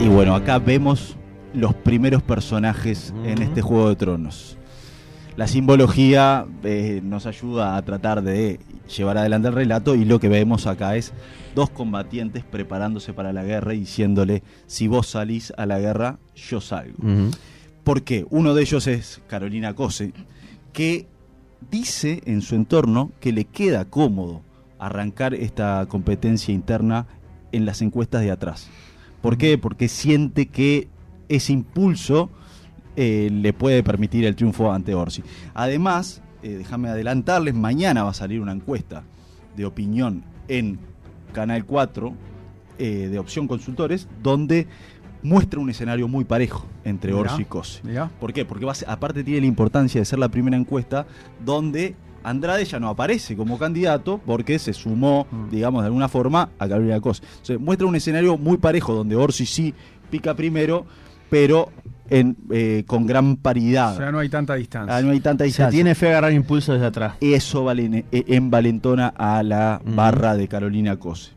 Y 0.00 0.08
bueno, 0.08 0.34
acá 0.34 0.58
vemos 0.58 1.16
los 1.54 1.74
primeros 1.74 2.22
personajes 2.22 3.14
en 3.24 3.40
este 3.40 3.62
Juego 3.62 3.88
de 3.88 3.96
Tronos. 3.96 4.58
La 5.36 5.46
simbología 5.46 6.44
eh, 6.62 7.00
nos 7.02 7.24
ayuda 7.24 7.78
a 7.78 7.82
tratar 7.82 8.22
de 8.22 8.60
llevar 8.96 9.18
adelante 9.18 9.48
el 9.48 9.54
relato 9.54 9.94
y 9.94 10.04
lo 10.04 10.20
que 10.20 10.28
vemos 10.28 10.66
acá 10.66 10.96
es 10.96 11.12
dos 11.54 11.70
combatientes 11.70 12.44
preparándose 12.44 13.12
para 13.12 13.32
la 13.32 13.44
guerra 13.44 13.74
y 13.74 13.80
diciéndole, 13.80 14.42
si 14.66 14.88
vos 14.88 15.08
salís 15.08 15.52
a 15.56 15.66
la 15.66 15.78
guerra, 15.78 16.18
yo 16.34 16.60
salgo. 16.60 16.96
Ujú. 16.98 17.30
¿Por 17.84 18.02
qué? 18.02 18.26
Uno 18.30 18.54
de 18.54 18.62
ellos 18.62 18.86
es 18.86 19.20
Carolina 19.26 19.74
Cose, 19.74 20.12
que 20.72 21.06
dice 21.70 22.22
en 22.26 22.42
su 22.42 22.54
entorno 22.54 23.12
que 23.20 23.32
le 23.32 23.44
queda 23.44 23.84
cómodo 23.84 24.42
arrancar 24.78 25.34
esta 25.34 25.86
competencia 25.88 26.54
interna 26.54 27.06
en 27.52 27.66
las 27.66 27.82
encuestas 27.82 28.22
de 28.22 28.30
atrás. 28.30 28.68
¿Por 29.20 29.36
qué? 29.36 29.58
Porque 29.58 29.88
siente 29.88 30.46
que 30.46 30.88
ese 31.28 31.52
impulso 31.52 32.30
eh, 32.96 33.28
le 33.30 33.52
puede 33.52 33.82
permitir 33.82 34.24
el 34.24 34.36
triunfo 34.36 34.72
ante 34.72 34.94
Orsi. 34.94 35.22
Además, 35.54 36.22
eh, 36.42 36.56
déjame 36.58 36.88
adelantarles, 36.88 37.54
mañana 37.54 38.02
va 38.04 38.10
a 38.10 38.14
salir 38.14 38.40
una 38.40 38.52
encuesta 38.52 39.02
de 39.56 39.64
opinión 39.66 40.22
en 40.48 40.78
Canal 41.32 41.64
4 41.64 42.12
eh, 42.78 43.08
de 43.10 43.18
Opción 43.18 43.46
Consultores, 43.46 44.08
donde 44.22 44.66
muestra 45.22 45.60
un 45.60 45.68
escenario 45.68 46.08
muy 46.08 46.24
parejo 46.24 46.66
entre 46.84 47.12
Mirá, 47.12 47.22
Orsi 47.32 47.42
y 47.42 47.44
Cose. 47.44 47.80
mirá. 47.84 48.10
¿Por 48.20 48.32
qué? 48.32 48.44
Porque 48.46 48.64
va 48.64 48.72
a 48.72 48.74
ser- 48.74 48.88
aparte 48.88 49.22
tiene 49.22 49.40
la 49.42 49.46
importancia 49.46 50.00
de 50.00 50.04
ser 50.06 50.18
la 50.18 50.28
primera 50.30 50.56
encuesta 50.56 51.06
donde 51.44 51.94
Andrade 52.22 52.64
ya 52.66 52.78
no 52.80 52.88
aparece 52.88 53.34
como 53.36 53.58
candidato 53.58 54.20
porque 54.26 54.58
se 54.58 54.72
sumó, 54.74 55.26
Mm. 55.30 55.50
digamos, 55.50 55.82
de 55.82 55.86
alguna 55.86 56.08
forma 56.08 56.50
a 56.58 56.68
Carolina 56.68 57.00
Cose. 57.00 57.22
Entonces, 57.32 57.60
muestra 57.60 57.86
un 57.86 57.96
escenario 57.96 58.36
muy 58.36 58.56
parejo 58.58 58.94
donde 58.94 59.16
Orsi 59.16 59.46
sí 59.46 59.74
pica 60.10 60.34
primero, 60.34 60.84
pero 61.30 61.70
en, 62.10 62.36
eh, 62.50 62.82
con 62.86 63.06
gran 63.06 63.36
paridad. 63.36 63.94
O 63.94 63.96
sea, 63.98 64.10
no 64.12 64.18
hay 64.18 64.28
tanta 64.28 64.54
distancia. 64.56 64.96
Ah, 64.96 65.00
no 65.00 65.12
hay 65.12 65.20
tanta 65.20 65.44
Se 65.44 65.46
distancia. 65.46 65.70
tiene 65.76 65.94
fe 65.94 66.06
a 66.08 66.10
agarrar 66.10 66.32
impulso 66.32 66.72
desde 66.72 66.86
atrás. 66.86 67.14
Eso 67.20 67.64
valen- 67.64 68.04
eh, 68.10 68.24
envalentona 68.26 69.08
a 69.16 69.42
la 69.44 69.80
barra 69.84 70.36
de 70.36 70.48
Carolina 70.48 70.96
Cose. 70.96 71.30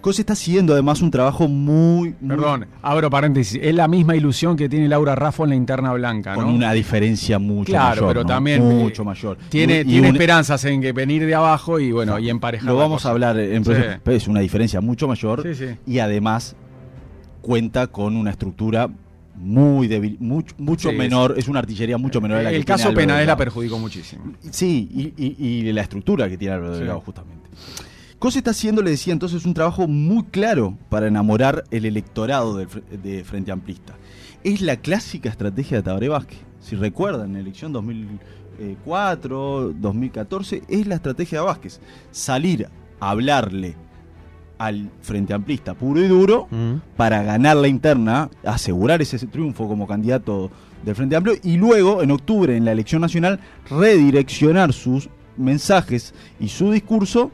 Cose 0.00 0.22
está 0.22 0.34
siguiendo 0.34 0.72
además 0.72 1.00
un 1.00 1.12
trabajo 1.12 1.46
muy, 1.46 2.16
muy- 2.20 2.36
Perdón, 2.36 2.66
abro 2.82 3.08
paréntesis. 3.08 3.60
Es 3.62 3.72
la 3.72 3.86
misma 3.86 4.16
ilusión 4.16 4.56
que 4.56 4.68
tiene 4.68 4.88
Laura 4.88 5.14
Raffo 5.14 5.44
en 5.44 5.50
la 5.50 5.54
interna 5.54 5.92
blanca, 5.92 6.34
con 6.34 6.46
una 6.46 6.72
diferencia 6.72 7.38
mucho 7.38 7.70
Claro, 7.70 7.88
mayor. 8.02 8.08
pero 8.08 8.20
¿no? 8.22 8.26
también 8.26 8.64
mucho 8.64 9.02
eh, 9.02 9.04
mayor. 9.04 9.38
Tiene, 9.48 9.76
Y- 9.76 9.80
y 9.82 9.84
tiene 9.84 10.08
un- 10.08 10.16
esperanzas 10.16 10.64
en 10.64 10.80
que 10.80 10.90
venir 10.90 11.24
de 11.24 11.36
abajo 11.36 11.78
y 11.78 11.92
bueno, 11.92 12.18
y 12.18 12.28
emparejar. 12.28 12.66
Lo 12.66 12.76
vamos 12.76 13.06
a 13.06 13.10
hablar 13.10 13.38
en 13.38 13.64
Sí. 13.64 13.70
pero 14.02 14.16
es 14.16 14.26
una 14.26 14.40
diferencia 14.40 14.80
mucho 14.80 15.06
mayor 15.06 15.44
Sí, 15.44 15.54
sí. 15.54 15.66
y 15.86 16.00
además 16.00 16.56
cuenta 17.40 17.86
con 17.86 18.16
una 18.16 18.30
estructura 18.32 18.88
muy 19.42 19.88
débil, 19.88 20.16
mucho, 20.20 20.54
mucho 20.58 20.90
Sí, 20.90 20.96
menor, 20.96 21.34
es 21.36 21.48
una 21.48 21.58
artillería 21.58 21.98
mucho 21.98 22.20
menor 22.20 22.38
a 22.38 22.42
la 22.44 22.50
que 22.50 22.56
El 22.56 22.64
tiene 22.64 22.76
caso 22.78 22.88
Álvaro 22.88 23.00
Penadez 23.00 23.26
la 23.26 23.32
Delgado. 23.32 23.38
perjudicó 23.38 23.78
muchísimo. 23.78 24.32
Sí, 24.50 24.88
y, 24.92 25.12
y- 25.22 25.36
y 25.68 25.72
la 25.72 25.82
estructura 25.82 26.28
que 26.28 26.38
tiene 26.38 26.54
Álvaro 26.54 26.74
Sí. 26.74 26.78
Delgado, 26.80 27.00
justamente. 27.00 27.50
Cose 28.18 28.38
está 28.38 28.52
haciendo, 28.52 28.82
le 28.82 28.90
decía 28.92 29.12
entonces, 29.12 29.44
un 29.44 29.52
trabajo 29.54 29.88
muy 29.88 30.22
claro 30.24 30.78
para 30.88 31.08
enamorar 31.08 31.64
el 31.72 31.84
electorado 31.86 32.60
fre- 32.62 32.82
de 33.02 33.24
Frente 33.24 33.50
Amplista. 33.50 33.94
Es 34.44 34.60
la 34.60 34.76
clásica 34.76 35.28
estrategia 35.28 35.78
de 35.78 35.82
Tabaré 35.82 36.08
Vázquez. 36.08 36.38
Si 36.60 36.76
recuerdan, 36.76 37.28
en 37.30 37.34
la 37.34 37.40
elección 37.40 37.72
2004, 37.72 39.72
2014, 39.80 40.62
es 40.68 40.86
la 40.86 40.96
estrategia 40.96 41.40
de 41.40 41.44
Vázquez. 41.46 41.80
Salir 42.10 42.68
a 43.00 43.10
hablarle 43.10 43.76
al 44.66 44.90
Frente 45.00 45.34
Amplista 45.34 45.74
puro 45.74 46.00
y 46.04 46.06
duro 46.08 46.46
Mm. 46.50 46.74
para 46.96 47.22
ganar 47.22 47.56
la 47.56 47.68
interna, 47.68 48.30
asegurar 48.44 49.02
ese 49.02 49.18
triunfo 49.26 49.66
como 49.66 49.86
candidato 49.86 50.50
del 50.84 50.94
Frente 50.94 51.16
Amplio 51.16 51.34
y 51.42 51.56
luego, 51.56 52.02
en 52.02 52.10
octubre, 52.12 52.56
en 52.56 52.64
la 52.64 52.72
elección 52.72 53.00
nacional, 53.02 53.40
redireccionar 53.68 54.72
sus 54.72 55.08
mensajes 55.36 56.14
y 56.40 56.48
su 56.48 56.70
discurso 56.70 57.30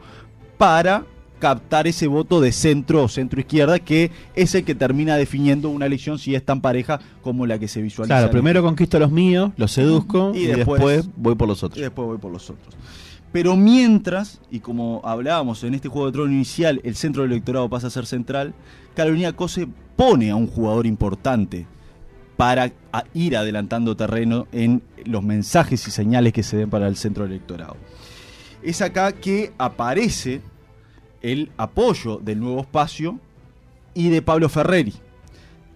para 0.57 1.05
captar 1.39 1.87
ese 1.87 2.07
voto 2.09 2.41
de 2.41 2.51
centro 2.51 3.05
o 3.05 3.09
centro 3.09 3.39
izquierda 3.39 3.79
que 3.79 4.11
es 4.35 4.55
el 4.57 4.65
que 4.65 4.75
termina 4.75 5.17
definiendo 5.17 5.69
una 5.69 5.87
elección 5.87 6.19
si 6.19 6.35
es 6.35 6.45
tan 6.45 6.61
pareja 6.61 6.99
como 7.23 7.47
la 7.47 7.59
que 7.61 7.69
se 7.69 7.81
visualiza. 7.81 8.17
Claro, 8.17 8.31
primero 8.33 8.61
conquisto 8.63 8.97
a 8.97 9.01
los 9.01 9.13
míos, 9.13 9.53
los 9.57 9.71
seduzco 9.71 10.33
Y 10.35 10.39
y, 10.39 10.47
después- 10.47 10.81
después, 10.81 11.09
voy 11.17 11.35
por 11.37 11.47
los 11.49 11.63
y 11.63 11.67
otros. 11.67 11.81
después 11.81 12.09
voy 12.09 12.19
por 12.19 12.33
los 12.33 12.51
otros. 12.51 12.75
Pero 13.33 13.57
mientras, 13.57 14.41
y 14.51 14.61
como 14.61 15.03
hablábamos 15.05 15.63
en 15.65 15.75
este 15.75 15.89
juego 15.89 16.07
de 16.07 16.13
trono 16.13 16.33
inicial, 16.33 16.81
el 16.83 16.97
centro 16.97 17.23
del 17.23 17.33
electorado 17.33 17.69
pasa 17.69 17.89
a 17.89 17.91
ser 17.91 18.07
central, 18.07 18.55
Carolina 18.95 19.35
Cose 19.35 19.69
pone 19.97 20.31
a 20.31 20.37
un 20.37 20.47
jugador 20.47 20.87
importante 20.87 21.67
para 22.37 22.73
ir 23.15 23.37
adelantando 23.37 23.97
terreno 23.97 24.47
en 24.53 24.81
los 25.05 25.23
mensajes 25.23 25.87
y 25.89 25.91
señales 25.91 26.33
que 26.33 26.43
se 26.43 26.57
den 26.57 26.71
para 26.71 26.89
el 26.89 26.97
centro 26.97 27.25
del 27.25 27.33
electorado. 27.33 27.77
Es 28.63 28.81
acá 28.81 29.13
que 29.13 29.53
aparece 29.59 30.41
el 31.21 31.51
apoyo 31.57 32.19
del 32.19 32.41
nuevo 32.41 32.61
espacio 32.61 33.19
y 33.93 34.09
de 34.09 34.23
Pablo 34.23 34.49
Ferreri, 34.49 34.95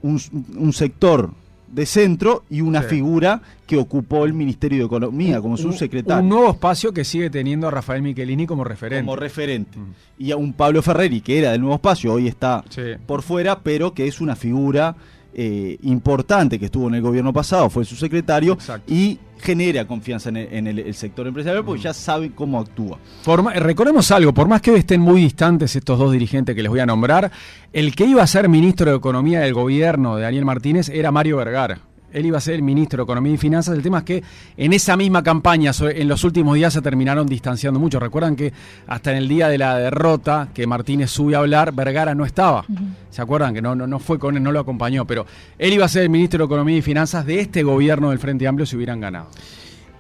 un, 0.02 0.20
un 0.56 0.72
sector 0.72 1.34
de 1.72 1.86
centro 1.86 2.44
y 2.50 2.60
una 2.60 2.82
Sí. 2.82 2.88
figura 2.88 3.42
que 3.66 3.78
ocupó 3.78 4.24
el 4.24 4.34
Ministerio 4.34 4.78
de 4.80 4.84
Economía 4.84 5.40
como 5.40 5.56
subsecretario. 5.56 6.22
Un 6.22 6.28
nuevo 6.28 6.50
espacio 6.50 6.92
que 6.92 7.04
sigue 7.04 7.30
teniendo 7.30 7.66
a 7.66 7.70
Rafael 7.70 8.02
Michelini 8.02 8.46
como 8.46 8.62
referente. 8.62 9.04
como 9.04 9.16
referente. 9.16 9.78
Mm. 9.78 9.92
Y 10.18 10.30
a 10.32 10.36
un 10.36 10.52
Pablo 10.52 10.82
Ferreri, 10.82 11.20
que 11.22 11.38
era 11.38 11.52
del 11.52 11.60
nuevo 11.62 11.74
espacio, 11.76 12.12
hoy 12.12 12.28
está 12.28 12.62
Sí. 12.68 12.82
por 13.06 13.22
fuera, 13.22 13.60
pero 13.60 13.94
que 13.94 14.06
es 14.06 14.20
una 14.20 14.36
figura 14.36 14.94
eh, 15.34 15.78
importante 15.82 16.58
que 16.58 16.66
estuvo 16.66 16.88
en 16.88 16.94
el 16.96 17.02
gobierno 17.02 17.32
pasado, 17.32 17.70
fue 17.70 17.84
su 17.84 17.96
secretario, 17.96 18.52
Exacto. 18.54 18.92
y 18.92 19.18
genera 19.40 19.86
confianza 19.86 20.28
en 20.28 20.36
el, 20.36 20.48
en 20.52 20.66
el- 20.68 20.78
el 20.78 20.94
sector 20.94 21.26
empresarial 21.26 21.64
porque 21.64 21.82
ya 21.82 21.92
sabe 21.92 22.30
cómo 22.32 22.60
actúa. 22.60 22.98
Por 23.24 23.44
recordemos 23.44 24.10
algo, 24.12 24.32
por 24.32 24.46
más 24.46 24.60
que 24.60 24.70
hoy 24.70 24.78
estén 24.78 25.00
muy 25.00 25.20
distantes 25.22 25.74
estos 25.74 25.98
dos 25.98 26.12
dirigentes 26.12 26.54
que 26.54 26.62
les 26.62 26.70
voy 26.70 26.80
a 26.80 26.86
nombrar, 26.86 27.30
el 27.72 27.94
que 27.96 28.04
iba 28.04 28.22
a 28.22 28.26
ser 28.26 28.48
ministro 28.48 28.90
de 28.90 28.96
Economía 28.96 29.40
del 29.40 29.54
gobierno 29.54 30.16
de 30.16 30.22
Daniel 30.22 30.44
Martínez 30.44 30.88
era 30.90 31.10
Mario 31.10 31.38
Vergara. 31.38 31.80
Él 32.12 32.26
iba 32.26 32.38
a 32.38 32.40
ser 32.40 32.54
el 32.54 32.62
ministro 32.62 32.98
de 32.98 33.02
Economía 33.04 33.34
y 33.34 33.38
Finanzas. 33.38 33.76
El 33.76 33.82
tema 33.82 33.98
es 33.98 34.04
que 34.04 34.22
en 34.56 34.72
esa 34.72 34.96
misma 34.96 35.22
campaña, 35.22 35.72
en 35.80 36.08
los 36.08 36.24
últimos 36.24 36.54
días, 36.54 36.72
se 36.72 36.82
terminaron 36.82 37.26
distanciando 37.26 37.78
mucho. 37.80 37.98
Recuerdan 37.98 38.36
que 38.36 38.52
hasta 38.86 39.12
en 39.12 39.18
el 39.18 39.28
día 39.28 39.48
de 39.48 39.58
la 39.58 39.76
derrota, 39.78 40.48
que 40.52 40.66
Martínez 40.66 41.10
sube 41.10 41.34
a 41.34 41.38
hablar, 41.38 41.72
Vergara 41.72 42.14
no 42.14 42.24
estaba. 42.24 42.64
¿Se 43.10 43.22
acuerdan? 43.22 43.54
Que 43.54 43.62
no, 43.62 43.74
no, 43.74 43.86
no 43.86 43.98
fue 43.98 44.18
con 44.18 44.36
él, 44.36 44.42
no 44.42 44.52
lo 44.52 44.60
acompañó. 44.60 45.06
Pero 45.06 45.26
él 45.58 45.72
iba 45.72 45.84
a 45.84 45.88
ser 45.88 46.02
el 46.02 46.10
ministro 46.10 46.38
de 46.38 46.44
Economía 46.44 46.76
y 46.76 46.82
Finanzas 46.82 47.26
de 47.26 47.40
este 47.40 47.62
gobierno 47.62 48.10
del 48.10 48.18
Frente 48.18 48.46
Amplio 48.46 48.66
si 48.66 48.76
hubieran 48.76 49.00
ganado. 49.00 49.28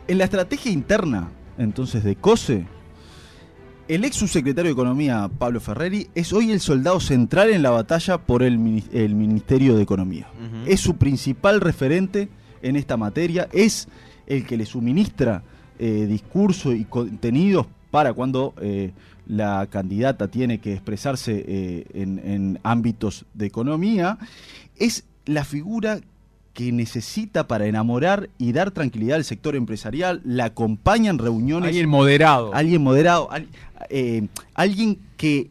En 0.08 0.18
la 0.18 0.24
estrategia 0.24 0.72
interna, 0.72 1.28
entonces, 1.58 2.02
de 2.04 2.16
COSE, 2.16 2.66
el 3.94 4.04
ex 4.04 4.16
subsecretario 4.16 4.70
de 4.70 4.72
Economía, 4.72 5.28
Pablo 5.38 5.60
Ferreri, 5.60 6.08
es 6.14 6.32
hoy 6.32 6.50
el 6.50 6.60
soldado 6.60 6.98
central 7.00 7.50
en 7.50 7.62
la 7.62 7.70
batalla 7.70 8.18
por 8.18 8.42
el, 8.42 8.82
el 8.92 9.14
Ministerio 9.14 9.76
de 9.76 9.82
Economía. 9.82 10.26
Es 10.66 10.80
su 10.80 10.96
principal 10.96 11.60
referente 11.60 12.28
en 12.62 12.76
esta 12.76 12.96
materia, 12.96 13.48
es 13.52 13.88
el 14.26 14.46
que 14.46 14.56
le 14.56 14.64
suministra 14.66 15.42
eh, 15.78 16.06
discurso 16.08 16.72
y 16.72 16.84
contenidos 16.84 17.66
para 17.90 18.14
cuando 18.14 18.54
eh, 18.62 18.92
la 19.26 19.66
candidata 19.68 20.28
tiene 20.28 20.58
que 20.58 20.72
expresarse 20.72 21.44
eh, 21.46 21.86
en, 21.92 22.18
en 22.18 22.58
ámbitos 22.62 23.26
de 23.34 23.46
economía. 23.46 24.16
Es 24.78 25.04
la 25.26 25.44
figura 25.44 26.00
que 26.54 26.70
necesita 26.70 27.48
para 27.48 27.66
enamorar 27.66 28.28
y 28.36 28.52
dar 28.52 28.70
tranquilidad 28.72 29.16
al 29.16 29.24
sector 29.24 29.56
empresarial, 29.56 30.20
la 30.24 30.44
acompaña 30.46 31.08
en 31.10 31.18
reuniones 31.18 31.68
Alguien 31.68 31.88
moderado. 31.88 32.54
alguien 32.54 32.82
moderado, 32.82 33.30
al- 33.32 33.48
eh, 33.90 34.28
alguien 34.54 34.98
que 35.16 35.50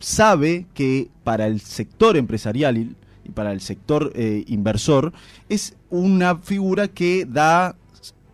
sabe 0.00 0.66
que 0.74 1.08
para 1.24 1.46
el 1.46 1.60
sector 1.60 2.16
empresarial 2.16 2.78
y, 2.78 2.96
para 3.34 3.52
el 3.52 3.60
sector 3.60 4.12
eh, 4.14 4.44
inversor 4.46 5.12
es 5.48 5.76
una 5.90 6.36
figura 6.36 6.88
que 6.88 7.26
da 7.26 7.76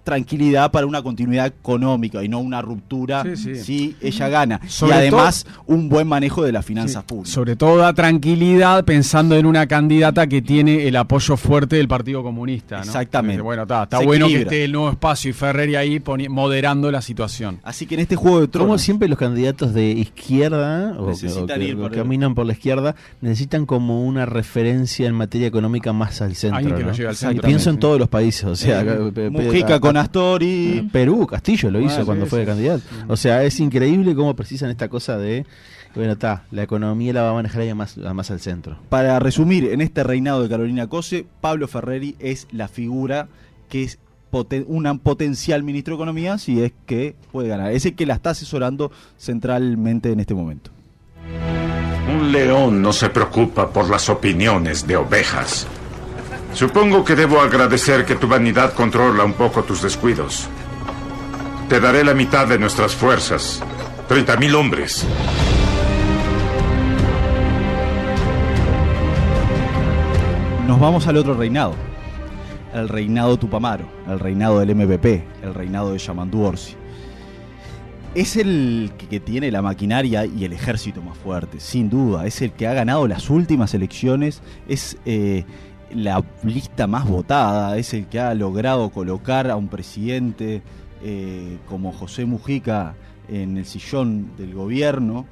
tranquilidad 0.04 0.70
para 0.70 0.87
una 0.87 1.02
continuidad 1.02 1.46
económica 1.46 2.23
y 2.23 2.28
no 2.28 2.38
una 2.38 2.62
ruptura 2.62 3.23
Sí, 3.25 3.37
sí. 3.37 3.54
si 3.56 3.96
ella 4.00 4.28
gana. 4.28 4.61
Sobre 4.68 4.94
y 4.94 4.99
además 4.99 5.46
un 5.66 5.88
buen 5.88 6.06
manejo 6.06 6.42
de 6.44 6.52
las 6.52 6.64
finanzas 6.64 7.02
Sí, 7.02 7.06
públicas. 7.08 7.30
Sobre 7.32 7.56
todo 7.56 7.78
da 7.78 7.92
tranquilidad 7.94 8.84
pensando 8.84 9.34
en 9.37 9.46
una 9.46 9.66
candidata 9.66 10.26
que 10.26 10.42
tiene 10.42 10.87
el 10.87 10.96
apoyo 10.96 11.37
fuerte 11.37 11.76
del 11.76 11.88
Partido 11.88 12.23
Comunista. 12.23 12.76
¿no? 12.76 12.82
Exactamente. 12.82 13.42
Bueno, 13.42 13.62
está, 13.62 13.87
bueno 14.04 14.28
que 14.28 14.42
esté 14.42 14.64
el 14.64 14.73
nuevo 14.73 14.90
espacio 14.90 15.30
y 15.30 15.32
Ferreri 15.32 15.75
ahí 15.76 16.02
moderando 16.28 16.90
la 16.90 17.00
situación. 17.02 17.58
Así 17.62 17.87
que 17.87 17.94
en 17.94 18.00
este 18.02 18.16
juego 18.16 18.40
de 18.40 18.46
Como 18.49 18.52
tronos 18.66 18.82
siempre 18.82 19.08
los 19.08 19.18
candidatos 19.18 19.73
de 19.75 19.90
izquierda 19.90 20.94
o 20.99 21.06
que, 21.06 21.26
o 21.28 21.56
ir 21.61 21.76
por 21.76 21.92
caminan 21.92 22.34
por 22.34 22.46
la 22.46 22.52
izquierda 22.52 22.94
necesitan 23.20 23.66
como 23.66 24.04
una 24.04 24.26
referencia 24.26 25.06
en 25.06 25.14
materia 25.14 25.46
económica 25.46 25.92
más 25.92 26.20
al 26.20 26.34
centro. 26.34 26.61
¿no? 26.78 26.88
al 27.08 27.16
centro. 27.16 27.42
Pienso 27.46 27.70
en 27.70 27.78
todos 27.78 27.99
los 27.99 28.08
países, 28.08 28.44
o 28.44 28.56
sea, 28.56 28.82
Eh, 28.82 29.11
pe- 29.14 29.30
Mujica 29.30 29.76
a- 29.76 29.80
con 29.95 30.03
Astori, 30.03 30.89
Perú, 30.93 31.27
Castillo 31.27 31.71
lo 31.71 31.81
hizo 31.81 32.01
Ah, 32.01 32.05
cuando 32.05 32.25
sí, 32.27 32.31
fue 32.31 32.41
sí. 32.41 32.47
candidato. 32.47 32.83
O 33.09 33.17
sea, 33.17 33.45
es 33.45 33.61
increíble 33.61 34.15
cómo 34.15 34.35
precisan 34.35 34.71
esta 34.71 34.89
cosa 34.89 35.17
de, 35.19 35.47
bueno, 35.95 36.13
está, 36.13 36.45
la 36.51 36.63
economía 36.65 37.13
la 37.13 37.23
va 37.23 37.31
a 37.31 37.35
manejar 37.35 37.63
ella 37.63 37.75
más, 37.75 37.97
más 37.97 38.31
al 38.31 38.41
centro. 38.41 38.77
Para 38.89 39.19
resumir, 39.19 39.67
en 39.73 39.81
este 39.81 40.03
reinado 40.03 40.43
de 40.43 40.49
Carolina 40.49 40.89
Cose, 40.89 41.27
Pablo 41.41 41.69
Ferreri 41.69 42.17
es 42.19 42.49
la 42.53 42.69
figura 42.69 43.29
que 43.69 43.85
es 43.85 43.99
poten- 44.33 44.65
un 44.67 44.99
potencial 44.99 45.63
ministro 45.63 45.95
de 45.95 45.99
Economía 46.03 46.39
si 46.39 46.61
es 46.63 46.73
que 46.87 47.15
puede 47.31 47.49
ganar. 47.49 47.71
Es 47.73 47.87
el 47.87 47.95
que 47.95 48.07
la 48.07 48.15
está 48.15 48.31
asesorando 48.31 48.91
centralmente 49.19 50.11
en 50.11 50.21
este 50.21 50.35
momento. 50.35 50.71
Un 52.13 52.33
león 52.33 52.83
no 52.83 52.93
se 52.93 53.09
preocupa 53.11 53.71
por 53.71 53.89
las 53.89 54.09
opiniones 54.09 54.87
de 54.87 54.97
ovejas. 54.97 55.67
Supongo 56.54 57.04
que 57.04 57.16
debo 57.16 57.40
agradecer 57.40 58.06
que 58.06 58.14
tu 58.14 58.28
vanidad 58.28 58.75
controla 58.75 59.25
un 59.25 59.32
poco 59.32 59.64
tus 59.64 59.82
descuidos. 59.82 60.49
Te 61.68 61.80
daré 61.80 62.04
la 62.04 62.14
mitad 62.14 62.46
de 62.46 62.61
nuestras 62.61 62.94
fuerzas. 62.94 63.61
30.000 64.08 64.54
hombres. 64.54 65.04
Nos 70.68 70.78
vamos 70.78 71.08
al 71.08 71.16
otro 71.16 71.34
reinado. 71.34 71.75
El 72.73 72.88
reinado 72.88 73.37
Tupamaro, 73.37 73.88
el 74.06 74.20
reinado 74.20 74.61
del 74.61 74.76
MPP, 74.76 75.25
el 75.42 75.54
reinado 75.54 75.92
de 75.92 75.99
Yamandu 75.99 76.42
Orsi. 76.42 76.76
es 78.14 78.37
el 78.37 78.92
que, 78.96 79.08
que 79.08 79.18
tiene 79.18 79.50
la 79.50 79.61
maquinaria 79.61 80.25
y 80.25 80.44
el 80.44 80.52
ejército 80.52 81.02
más 81.02 81.18
fuerte, 81.18 81.58
sin 81.58 81.90
duda. 81.90 82.26
Es 82.26 82.42
el 82.42 82.52
que 82.52 82.68
ha 82.68 82.75
ganado 82.75 83.08
las 83.08 83.28
últimas 83.28 83.75
elecciones, 83.75 84.40
es 84.68 84.99
eh, 85.04 85.44
la 85.93 86.25
lista 86.43 86.87
más 86.87 87.09
votada, 87.09 87.76
es 87.76 87.93
el 87.95 88.07
que 88.07 88.21
ha 88.21 88.35
logrado 88.35 88.91
colocar 88.91 89.50
a 89.50 89.57
un 89.57 89.69
presidente 89.69 90.62
eh, 91.03 91.59
como 91.69 91.93
José 91.93 92.25
Mujica 92.25 92.95
en 93.29 93.57
el 93.59 93.64
sillón 93.67 94.31
del 94.37 94.55
gobierno, 94.55 95.26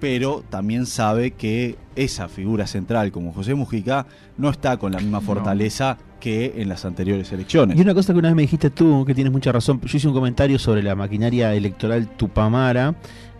pero 0.00 0.44
también 0.48 0.86
sabe 0.86 1.32
que 1.32 1.76
esa 1.96 2.28
figura 2.28 2.66
central 2.68 3.10
como 3.10 3.32
José 3.32 3.54
Mujica 3.54 4.06
no 4.36 4.48
está 4.50 4.76
con 4.76 4.92
la 4.92 4.98
misma 5.00 5.20
fortaleza 5.20 5.98
que 6.20 6.54
en 6.56 6.68
las 6.68 6.84
anteriores 6.84 7.30
elecciones. 7.32 7.76
Y 7.76 7.80
una 7.80 7.94
cosa 7.94 8.12
que 8.12 8.18
una 8.20 8.28
vez 8.28 8.36
me 8.36 8.42
dijiste 8.42 8.70
tú, 8.70 9.04
que 9.04 9.14
tienes 9.14 9.32
mucha 9.32 9.50
razón, 9.52 9.80
yo 9.80 9.96
hice 9.96 10.06
un 10.08 10.14
comentario 10.14 10.58
sobre 10.58 10.82
la 10.82 10.94
maquinaria 10.94 11.54
electoral 11.54 12.08
Tupamara 12.16 12.94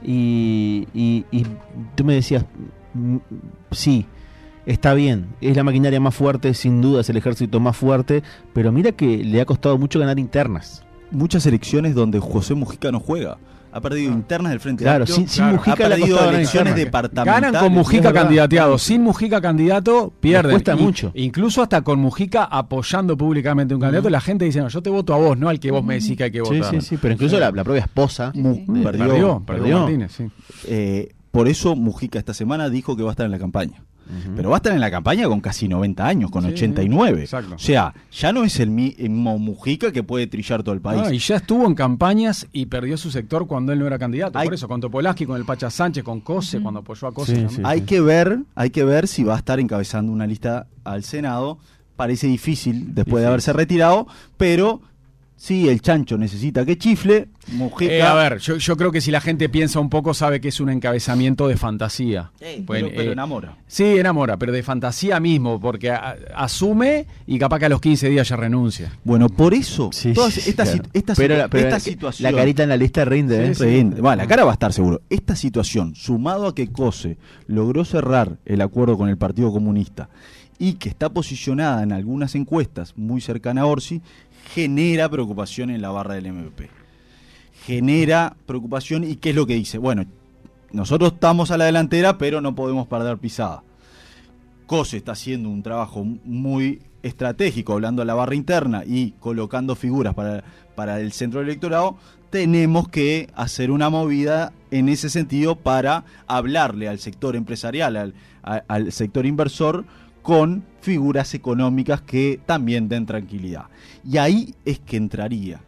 y, 0.05 0.87
y- 0.95 1.25
y 1.31 1.45
tú 1.95 2.05
me 2.05 2.15
decías, 2.15 2.45
mm, 2.95 3.17
sí, 3.73 4.07
está 4.69 4.95
bien, 4.95 5.27
es 5.41 5.57
la 5.57 5.65
maquinaria 5.65 5.99
más 6.01 6.15
fuerte, 6.15 6.55
sin 6.55 6.81
duda 6.81 7.01
es 7.01 7.11
el 7.11 7.17
ejército 7.17 7.59
más 7.59 7.77
fuerte, 7.77 8.23
pero 8.53 8.71
mira 8.71 8.93
que 8.93 9.25
le 9.25 9.41
ha 9.41 9.45
costado 9.47 9.77
mucho 9.79 9.99
ganar 9.99 10.19
internas. 10.19 10.85
Muchas 11.11 11.45
elecciones 11.47 11.95
donde 11.95 12.21
José 12.21 12.55
Mujica 12.55 12.93
no 12.93 13.01
juega. 13.01 13.39
Ha 13.71 13.83
perdido 13.83 14.11
internas 14.13 14.51
del 14.51 14.61
Frente 14.61 14.83
Claro, 14.83 15.05
Amplio, 15.05 15.15
sin- 15.17 15.29
sin 15.29 15.45
ha 15.45 15.53
Mujica 15.53 15.73
ha 15.73 15.77
perdido 15.77 16.31
elecciones 16.31 16.75
departamentales. 16.75 17.43
Ganan 17.53 17.63
con 17.65 17.73
Mujica 17.75 18.13
candidateado. 18.15 18.79
Sin 18.79 19.03
Mujica 19.03 19.41
candidato, 19.43 20.11
pierden. 20.21 20.53
cuesta 20.53 20.75
Y- 20.75 20.83
mucho. 20.83 21.13
Incluso 21.15 21.63
hasta 21.63 21.83
con 21.83 21.99
Mujica 22.01 22.45
apoyando 22.45 23.17
públicamente 23.17 23.75
un 23.75 23.81
candidato, 23.81 24.09
la 24.09 24.23
gente 24.23 24.47
dice, 24.47 24.61
no, 24.61 24.69
yo 24.69 24.83
te 24.83 24.89
voto 24.89 25.13
a 25.13 25.19
vos, 25.19 25.37
no 25.39 25.51
al 25.51 25.61
que 25.61 25.71
vos 25.71 25.85
me 25.85 25.95
decís 25.95 26.17
que 26.17 26.25
hay 26.25 26.31
que 26.31 26.43
Sí, 26.45 26.57
votar. 26.59 26.71
sí, 26.71 26.81
sí, 26.81 26.97
pero 27.01 27.13
incluso 27.15 27.39
la, 27.39 27.51
la 27.51 27.63
propia 27.65 27.83
esposa 27.83 28.33
perdió, 28.33 28.65
Perdió, 28.67 28.93
perdió, 28.93 29.43
perdió. 29.47 29.79
Martínez, 29.81 30.13
sí. 30.13 30.25
Eh, 30.67 31.15
por 31.31 31.47
eso 31.47 31.77
Mujica 31.77 32.19
esta 32.19 32.33
semana 32.33 32.71
dijo 32.71 32.97
que 32.97 33.03
va 33.03 33.11
a 33.11 33.13
estar 33.13 33.27
en 33.27 33.33
la 33.33 33.39
campaña. 33.39 33.83
Pero 34.37 34.51
va 34.51 34.57
a 34.57 34.59
estar 34.59 34.73
en 34.73 34.81
la 34.81 34.91
campaña 34.91 35.27
con 35.29 35.41
casi 35.41 35.69
90 35.69 36.07
años, 36.07 36.31
con 36.31 36.45
Sí, 36.45 36.51
89. 36.51 37.23
exacto. 37.23 37.55
O 37.55 37.59
sea, 37.59 37.93
ya 38.13 38.33
no 38.33 38.45
es 38.45 38.59
el 38.61 38.71
mismo 38.71 39.39
Mujica 39.39 39.93
que 39.93 40.03
puede 40.03 40.27
trillar 40.27 40.63
todo 40.63 40.75
el 40.75 40.81
país. 40.81 41.03
Ah, 41.07 41.13
y 41.15 41.19
ya 41.19 41.37
estuvo 41.37 41.67
en 41.67 41.75
campañas 41.75 42.47
y 42.53 42.67
perdió 42.67 42.97
su 42.97 43.11
sector 43.11 43.47
cuando 43.47 43.73
él 43.73 43.79
no 43.79 43.87
era 43.87 43.99
candidato. 43.99 44.39
Hay- 44.39 44.47
Por 44.47 44.55
eso, 44.55 44.69
con 44.69 44.81
Topolaski, 44.81 45.27
con 45.27 45.37
el 45.37 45.45
Pacha 45.45 45.71
Sánchez, 45.71 46.03
con 46.05 46.21
Cose, 46.21 46.61
cuando 46.61 46.81
apoyó 46.81 47.07
a 47.09 47.13
Cose. 47.13 47.49
Sí. 47.49 47.61
hay 47.65 47.83
que 47.83 48.01
ver, 48.01 48.41
hay 48.55 48.71
que 48.71 48.85
ver 48.85 49.09
si 49.09 49.25
va 49.25 49.35
a 49.35 49.39
estar 49.39 49.61
encabezando 49.61 50.11
una 50.13 50.27
lista 50.27 50.67
al 50.85 51.05
Senado. 51.05 51.59
Parece 51.97 52.27
difícil 52.29 52.95
después 52.95 53.23
de 53.23 53.29
haberse 53.29 53.53
retirado, 53.53 54.07
pero 54.37 54.81
sí, 55.39 55.69
el 55.71 55.81
chancho 55.81 56.19
necesita 56.19 56.67
que 56.67 56.77
chifle. 56.77 57.29
Mujica. 57.53 57.91
Eh, 57.93 58.03
a 58.03 58.13
ver, 58.13 58.39
yo, 58.41 58.57
yo 58.59 58.77
creo 58.77 58.93
que 58.93 59.01
si 59.01 59.11
la 59.11 59.23
gente 59.23 59.49
piensa 59.49 59.81
un 59.81 59.89
poco, 59.89 60.13
sabe 60.13 60.39
que 60.39 60.49
es 60.49 60.61
un 60.61 60.69
encabezamiento 60.69 61.49
de 61.49 61.57
fantasía. 61.57 62.31
Eh, 62.41 62.63
Pues, 62.67 62.83
pero, 62.83 62.95
pero 62.95 63.09
eh, 63.11 63.13
enamora. 63.15 63.57
Sí, 63.67 63.85
enamora, 63.85 64.37
pero 64.37 64.53
de 64.53 64.63
fantasía 64.63 65.19
mismo, 65.21 65.59
porque 65.59 65.91
a- 65.91 66.15
asume 66.35 67.07
y 67.27 67.39
capaz 67.39 67.59
que 67.61 67.65
a 67.67 67.69
los 67.71 67.81
15 67.81 68.11
días 68.11 68.29
ya 68.29 68.37
renuncia. 68.37 68.93
Bueno, 69.05 69.31
por 69.31 69.55
eso, 69.55 69.89
Sí, 69.93 70.13
todas 70.13 70.35
sí, 70.35 70.53
claro. 70.53 70.73
pero, 71.17 71.47
pero 71.49 71.65
esta 71.65 71.77
la- 71.77 71.81
situación. 71.81 72.31
La 72.31 72.37
carita 72.37 72.63
en 72.65 72.69
la 72.69 72.77
lista 72.77 73.05
rinde, 73.07 73.47
¿eh? 73.47 73.55
Sí, 73.55 73.65
Sí, 73.65 73.83
bueno, 73.85 74.17
la 74.17 74.27
cara 74.27 74.45
va 74.45 74.51
a 74.51 74.55
estar 74.55 74.73
seguro. 74.75 75.01
Esta 75.09 75.35
situación, 75.37 75.95
sumado 75.95 76.49
a 76.49 76.55
que 76.55 76.69
COSE 76.71 77.17
logró 77.47 77.85
cerrar 77.87 78.39
el 78.45 78.61
acuerdo 78.61 78.99
con 78.99 79.09
el 79.09 79.17
Partido 79.17 79.51
Comunista 79.53 80.09
y 80.59 80.73
que 80.75 80.89
está 80.89 81.09
posicionada 81.09 81.85
en 81.85 81.93
algunas 81.93 82.35
encuestas 82.35 82.93
muy 82.97 83.21
cercana 83.21 83.61
a 83.61 83.67
Orsi, 83.67 84.03
genera 84.55 85.09
preocupación 85.09 85.71
en 85.71 85.83
la 85.83 85.91
barra 85.91 86.15
del 86.15 86.33
MVP. 86.33 86.69
Genera 87.65 88.37
preocupación 88.47 89.05
y 89.05 89.17
¿qué 89.17 89.31
es 89.31 89.37
lo 89.37 89.47
que 89.47 89.55
dice? 89.55 89.79
Bueno, 89.79 90.05
nosotros 90.73 91.13
estamos 91.15 91.51
a 91.51 91.59
la 91.59 91.67
delantera, 91.67 92.19
pero 92.19 92.41
no 92.41 92.55
podemos 92.55 92.87
perder 92.87 93.19
pisada. 93.19 93.63
COSE 94.67 94.99
está 94.99 95.13
haciendo 95.13 95.49
un 95.49 95.63
trabajo 95.63 96.05
muy 96.05 96.83
estratégico, 97.03 97.73
hablando 97.73 98.03
a 98.03 98.05
la 98.05 98.15
barra 98.15 98.35
interna 98.35 98.83
y 98.87 99.13
colocando 99.13 99.75
figuras 99.75 100.15
para, 100.15 100.45
para 100.75 101.01
el 101.01 101.13
centro 101.13 101.41
del 101.41 101.49
electorado, 101.49 101.97
tenemos 102.31 102.89
que 102.89 103.29
hacer 103.35 103.71
una 103.71 103.89
movida 103.89 104.53
en 104.71 104.89
ese 104.89 105.09
sentido 105.09 105.57
para 105.57 106.05
hablarle 106.27 106.89
al 106.89 106.99
sector 106.99 107.37
empresarial, 107.37 107.97
al, 107.97 108.15
al 108.43 108.93
sector 108.93 109.25
inversor, 109.25 109.87
con 110.23 110.65
figuras 110.81 111.35
económicas 111.35 112.01
que 112.03 112.41
también 112.47 112.89
den 112.89 113.07
tranquilidad. 113.07 113.67
Y 114.05 114.19
ahí 114.19 114.55
es 114.65 114.79
que 114.79 114.97
entraría 114.97 115.61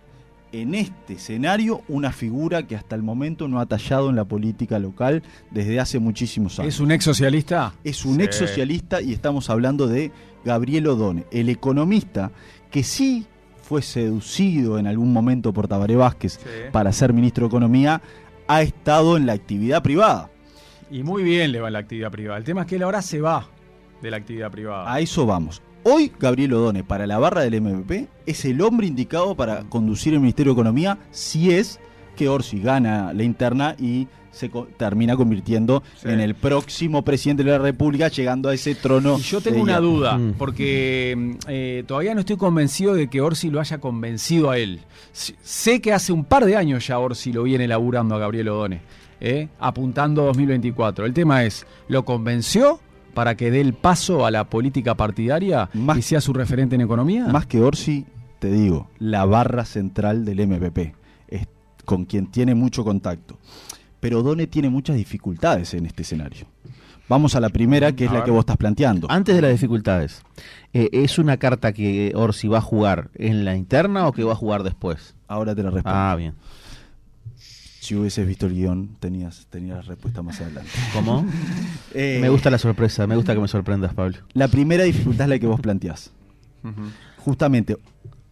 en 0.53 0.75
este 0.75 1.15
escenario 1.15 1.83
una 1.89 2.11
figura 2.11 2.67
que 2.67 2.75
hasta 2.75 2.97
el 2.97 3.03
momento 3.03 3.47
no 3.47 3.61
ha 3.61 3.67
tallado 3.67 4.11
en 4.11 4.17
la 4.17 4.25
política 4.25 4.79
local 4.81 5.23
desde 5.53 5.79
hace 5.79 6.01
muchísimos 6.01 6.59
años 6.59 6.75
¿Es 6.75 6.81
un 6.81 6.91
ex 6.91 7.05
socialista? 7.05 7.75
es 7.85 8.05
un 8.05 8.17
Sí. 8.17 8.23
ex 8.23 8.37
socialista 8.37 9.01
y 9.01 9.13
estamos 9.13 9.49
hablando 9.49 9.87
de 9.87 10.11
Gabriel 10.45 10.89
Odone, 10.89 11.25
el 11.31 11.49
economista 11.51 12.33
que 12.73 12.83
sí 12.83 13.27
fue 13.63 13.81
seducido 13.83 14.79
en 14.81 14.89
algún 14.89 15.13
momento 15.13 15.53
por 15.53 15.69
Tabaré 15.69 15.95
Vázquez 15.95 16.41
para 16.73 16.91
ser 16.93 17.13
ministro 17.13 17.45
de 17.45 17.49
Economía, 17.49 18.03
ha 18.49 18.63
estado 18.63 19.17
en 19.17 19.27
la 19.27 19.35
actividad 19.35 19.81
privada. 19.85 20.31
Y 20.91 21.05
muy 21.05 21.23
bien 21.23 21.53
le 21.53 21.61
va 21.61 21.69
en 21.69 21.75
la 21.75 21.79
actividad 21.79 22.11
privada. 22.11 22.37
El 22.39 22.43
tema 22.45 22.63
es 22.63 22.67
que 22.67 22.75
él 22.77 22.83
ahora 22.83 23.01
se 23.03 23.21
va 23.21 23.47
de 24.03 24.11
la 24.11 24.17
actividad 24.17 24.51
privada. 24.51 24.93
A 24.93 25.01
eso 25.01 25.27
vamos. 25.27 25.63
Hoy 25.83 26.13
Gabriel 26.19 26.53
Odone 26.55 26.85
para 26.85 27.07
la 27.07 27.19
barra 27.19 27.41
del 27.43 27.61
MVP 27.61 28.07
es 28.27 28.45
el 28.45 28.61
hombre 28.61 28.87
indicado 28.87 29.35
para 29.35 29.63
conducir 29.65 30.13
el 30.13 30.21
Ministerio 30.21 30.53
de 30.53 30.61
Economía 30.61 30.99
si 31.11 31.51
es 31.53 31.81
que 32.17 32.29
Orsi 32.29 32.61
gana 32.61 33.13
la 33.15 33.23
interna 33.23 33.75
y 33.79 34.07
se 34.31 34.51
co- 34.51 34.69
termina 34.77 35.17
convirtiendo 35.17 35.83
Sí. 35.97 36.09
en 36.09 36.21
el 36.21 36.35
próximo 36.35 37.03
presidente 37.03 37.43
de 37.45 37.51
la 37.51 37.59
República 37.59 38.09
llegando 38.09 38.49
a 38.51 38.55
ese 38.55 38.75
trono. 38.75 39.17
Y 39.19 39.23
yo 39.23 39.41
de 39.41 39.51
tengo 39.51 39.63
una 39.63 39.81
duda, 39.81 40.19
Mm. 40.19 40.35
porque 40.39 41.37
eh, 41.49 41.83
todavía 41.87 42.15
no 42.15 42.21
estoy 42.21 42.37
convencido 42.37 42.95
de 42.95 43.09
que 43.09 43.21
Orsi 43.23 43.49
lo 43.51 43.59
haya 43.59 43.79
convencido 43.79 44.51
a 44.51 44.59
él. 44.59 44.81
S- 45.13 45.35
Sé 45.43 45.81
que 45.81 45.93
hace 45.95 46.13
un 46.13 46.25
par 46.25 46.45
de 46.45 46.57
años 46.57 46.87
ya 46.87 46.99
Orsi 46.99 47.33
lo 47.33 47.43
viene 47.45 47.67
laburando 47.67 48.15
a 48.15 48.19
Gabriel 48.19 48.51
Odone, 48.51 48.83
¿eh? 49.21 49.49
apuntando 49.59 50.23
a 50.23 50.27
2024. 50.27 51.07
El 51.07 51.15
tema 51.15 51.43
es, 51.45 51.67
¿lo 51.89 52.05
convenció 52.05 52.81
para 53.15 53.37
que 53.37 53.51
dé 53.51 53.61
el 53.61 53.75
paso 53.75 54.25
a 54.27 54.31
la 54.31 54.45
política 54.49 54.95
partidaria 54.95 55.69
Más- 55.75 55.99
y 55.99 56.03
sea 56.03 56.21
su 56.21 56.33
referente 56.33 56.75
en 56.75 56.81
economía? 56.83 57.27
Más 57.27 57.47
que 57.47 57.61
Orsi, 57.61 58.07
te 58.39 58.51
digo, 58.51 58.89
la 58.99 59.25
barra 59.25 59.65
central 59.65 60.25
del 60.25 60.41
MPP, 60.41 60.95
es 61.29 61.47
con 61.85 62.05
quien 62.05 62.27
tiene 62.27 62.55
mucho 62.55 62.85
contacto. 62.85 63.39
Pero 64.01 64.23
Done 64.23 64.47
tiene 64.47 64.71
muchas 64.71 64.97
dificultades 64.97 65.75
en 65.75 65.85
este 65.87 66.03
escenario. 66.03 66.47
Vamos 67.09 67.35
a 67.35 67.41
la 67.41 67.49
primera, 67.49 67.91
que 67.93 68.05
es 68.05 68.13
la 68.13 68.23
que 68.23 68.31
vos 68.31 68.41
estás 68.41 68.57
planteando. 68.57 69.09
Antes 69.11 69.35
de 69.35 69.43
las 69.43 69.51
dificultades, 69.51 70.23
eh, 70.73 70.89
¿es 70.93 71.19
una 71.19 71.39
carta 71.39 71.73
que 71.73 72.13
Orsi 72.15 72.47
va 72.47 72.59
a 72.59 72.63
jugar 72.63 73.11
en 73.15 73.45
la 73.45 73.57
interna 73.57 74.07
o 74.07 74.13
que 74.13 74.23
va 74.23 74.33
a 74.33 74.37
jugar 74.37 74.63
después? 74.63 75.17
Ahora 75.27 75.55
te 75.55 75.63
la 75.65 75.71
respondo. 75.71 75.99
Ah, 75.99 76.15
bien. 76.17 76.35
Si 77.81 77.95
hubieses 77.97 78.27
visto 78.27 78.47
el 78.47 78.53
guion, 78.53 78.97
tenías, 79.01 79.47
tenías 79.49 79.77
la 79.77 79.83
respuesta 79.83 80.21
más 80.23 80.39
adelante. 80.41 80.71
¿Cómo? 80.93 81.27
Eh, 81.93 82.19
me 82.21 82.29
gusta 82.29 82.51
la 82.51 82.59
sorpresa, 82.59 83.05
me 83.09 83.17
gusta 83.17 83.35
que 83.35 83.41
me 83.41 83.49
sorprendas, 83.49 83.93
Pablo. 83.95 84.19
La 84.33 84.47
primera 84.47 84.85
dificultad 84.85 85.25
es 85.25 85.31
la 85.31 85.39
que 85.41 85.47
vos 85.49 85.61
planteás. 85.61 86.13
Justamente, 87.17 87.77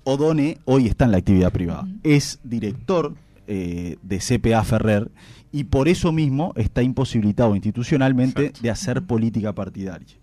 Odone 0.04 0.58
hoy 0.64 0.86
está 0.86 1.06
en 1.06 1.10
la 1.10 1.16
actividad 1.18 1.50
privada. 1.50 1.88
Es 2.04 2.38
director 2.44 3.14
eh, 3.48 3.96
de 4.02 4.18
CPA 4.18 4.62
Ferrer 4.62 5.10
y 5.50 5.64
por 5.64 5.88
eso 5.88 6.12
mismo 6.12 6.52
está 6.54 6.82
imposibilitado 6.82 7.56
institucionalmente 7.56 8.42
Exacto. 8.42 8.62
de 8.62 8.70
hacer 8.70 9.02
política 9.02 9.54
partidaria. 9.54 10.14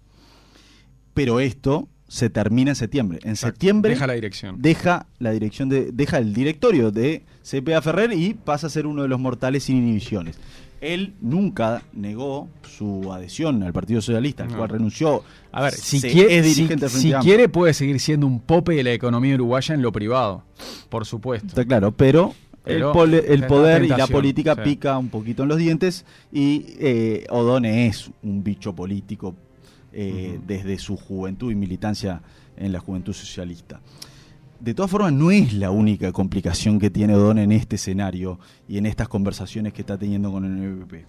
Pero 1.14 1.42
esto 1.42 1.90
se 2.08 2.30
termina 2.30 2.72
en 2.72 2.76
septiembre. 2.76 3.20
En 3.24 3.32
Exacto. 3.32 3.54
septiembre 3.54 3.92
Deja 3.92 4.08
la 4.08 4.14
dirección. 4.14 4.56
deja 4.62 5.08
la 5.20 5.32
dirección 5.32 5.70
de 5.70 5.92
deja 5.92 6.18
el 6.20 6.34
directorio 6.34 6.92
de 6.92 7.24
CPA 7.44 7.82
Ferrer 7.82 8.14
y 8.14 8.34
pasa 8.34 8.68
a 8.68 8.70
ser 8.70 8.86
uno 8.88 9.02
de 9.04 9.08
los 9.08 9.20
mortales 9.20 9.64
sin 9.64 9.78
inhibiciones. 9.78 10.38
Él 10.82 11.14
nunca 11.22 11.82
negó 11.94 12.48
su 12.78 13.12
adhesión 13.12 13.64
al 13.64 13.74
Partido 13.74 14.02
Socialista, 14.02 14.44
al 14.44 14.52
No. 14.52 14.58
cual 14.58 14.70
renunció. 14.70 15.24
A 15.52 15.64
ver, 15.64 15.74
si, 15.74 16.00
quiere, 16.00 16.44
si, 16.44 16.68
si 16.90 17.14
quiere 17.14 17.50
puede 17.50 17.74
seguir 17.74 18.00
siendo 18.00 18.28
un 18.28 18.40
pope 18.40 18.76
de 18.76 18.84
la 18.84 18.92
economía 18.94 19.34
uruguaya 19.36 19.74
en 19.74 19.82
lo 19.82 19.92
privado, 19.92 20.44
por 20.90 21.06
supuesto. 21.06 21.48
Está 21.48 21.66
claro, 21.66 21.92
pero, 21.92 22.36
Pero 22.64 22.90
el, 22.90 22.94
pole- 22.94 23.24
el 23.34 23.44
es 23.44 23.48
poder 23.48 23.86
y 23.86 23.88
la 23.88 24.06
política 24.06 24.54
sí. 24.56 24.62
pica 24.64 24.98
un 24.98 25.10
poquito 25.10 25.44
en 25.44 25.50
los 25.50 25.58
dientes 25.58 26.06
y 26.32 26.66
eh, 26.80 27.26
Odone 27.30 27.88
es 27.88 28.12
un 28.22 28.44
bicho 28.44 28.76
político 28.76 29.34
eh, 29.98 30.42
desde 30.46 30.78
su 30.78 30.98
juventud 30.98 31.54
y 31.54 31.56
militancia 31.56 32.22
en 32.58 32.74
la 32.74 32.82
juventud 32.82 33.14
socialista. 33.14 33.80
De 34.60 34.74
todas 34.74 34.92
formas, 34.92 35.14
no 35.14 35.32
es 35.32 35.54
la 35.54 35.72
única 35.72 36.12
complicación 36.12 36.80
que 36.80 36.90
tiene 36.90 37.16
Odone 37.16 37.44
en 37.44 37.54
este 37.54 37.78
escenario 37.78 38.38
y 38.68 38.78
en 38.78 38.88
estas 38.88 39.08
conversaciones 39.08 39.72
que 39.72 39.84
está 39.84 39.98
teniendo 39.98 40.34
con 40.34 40.44
el 40.44 40.52
MVP. 40.52 41.06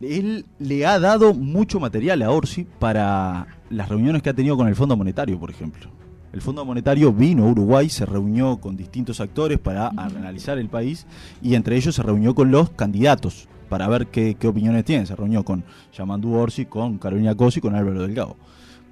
Él 0.00 0.44
le 0.58 0.86
ha 0.86 0.98
dado 0.98 1.34
mucho 1.34 1.78
material 1.78 2.20
a 2.22 2.32
Orsi 2.32 2.66
para 2.80 3.46
las 3.70 3.88
reuniones 3.88 4.20
que 4.20 4.30
ha 4.30 4.34
tenido 4.34 4.56
con 4.56 4.66
el 4.66 4.74
Fondo 4.74 4.96
Monetario, 4.96 5.38
por 5.38 5.50
ejemplo. 5.50 5.90
El 6.32 6.40
Fondo 6.40 6.64
Monetario 6.64 7.12
vino 7.12 7.44
a 7.44 7.50
Uruguay, 7.50 7.88
se 7.88 8.06
reunió 8.06 8.56
con 8.56 8.76
distintos 8.76 9.20
actores 9.20 9.60
para 9.60 9.86
analizar 9.90 10.58
el 10.58 10.68
país 10.68 11.06
y 11.40 11.54
entre 11.54 11.76
ellos 11.76 11.94
se 11.94 12.02
reunió 12.02 12.34
con 12.34 12.50
los 12.50 12.70
candidatos 12.70 13.46
para 13.68 13.88
ver 13.88 14.06
qué, 14.08 14.36
qué 14.38 14.48
opiniones 14.48 14.84
tienen. 14.84 15.06
Se 15.06 15.16
reunió 15.16 15.44
con 15.44 15.64
Yamandu 15.92 16.34
Orsi, 16.34 16.66
con 16.66 16.98
Carolina 16.98 17.34
Cosi 17.34 17.60
con 17.60 17.74
Álvaro 17.74 18.02
Delgado. 18.02 18.36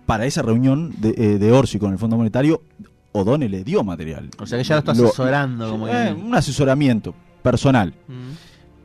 Para 0.06 0.26
esa 0.26 0.42
reunión 0.42 0.94
de, 0.98 1.14
eh, 1.16 1.38
de 1.38 1.52
Orsi 1.52 1.78
con 1.78 1.92
el 1.92 1.98
Fondo 1.98 2.16
Monetario, 2.16 2.62
O'Donnell 3.12 3.50
le 3.50 3.64
dio 3.64 3.82
material. 3.82 4.30
O 4.38 4.46
sea 4.46 4.58
que 4.58 4.64
ya 4.64 4.74
lo 4.74 4.78
está 4.80 4.92
asesorando. 4.92 5.70
como 5.70 5.88
Eh, 5.88 6.12
un 6.12 6.34
asesoramiento 6.34 7.14
personal. 7.42 7.94
Mm. 8.06 8.32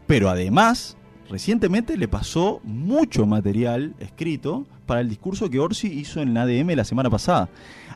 Pero 0.08 0.30
además, 0.30 0.98
recientemente 1.30 1.98
le 1.98 2.08
pasó 2.08 2.62
mucho 2.64 3.26
material 3.26 3.94
escrito 4.00 4.66
para 4.86 5.02
el 5.02 5.10
discurso 5.10 5.50
que 5.50 5.60
Orsi 5.60 5.88
hizo 5.88 6.22
en 6.22 6.34
la 6.34 6.44
ADM 6.44 6.76
la 6.76 6.84
semana 6.84 7.10
pasada. 7.10 7.50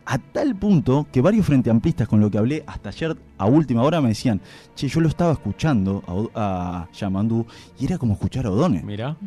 A 0.06 0.20
tal 0.20 0.56
punto 0.56 1.08
que 1.12 1.22
varios 1.22 1.46
frente 1.46 1.70
amplistas 1.70 2.08
con 2.08 2.20
lo 2.20 2.30
que 2.30 2.38
hablé 2.38 2.64
hasta 2.68 2.90
ayer 2.90 3.18
a 3.38 3.46
última 3.48 3.82
hora 3.82 4.02
me 4.02 4.10
decían, 4.10 4.40
che, 4.76 4.88
yo 4.88 5.00
lo 5.00 5.08
estaba 5.08 5.34
escuchando 5.34 6.32
a, 6.36 6.88
Yamandu 6.94 7.46
y 7.80 7.86
era 7.86 7.98
como 7.98 8.14
escuchar 8.14 8.46
a 8.46 8.52
O'Donnell. 8.52 8.84
Mira. 8.84 9.12
O 9.12 9.18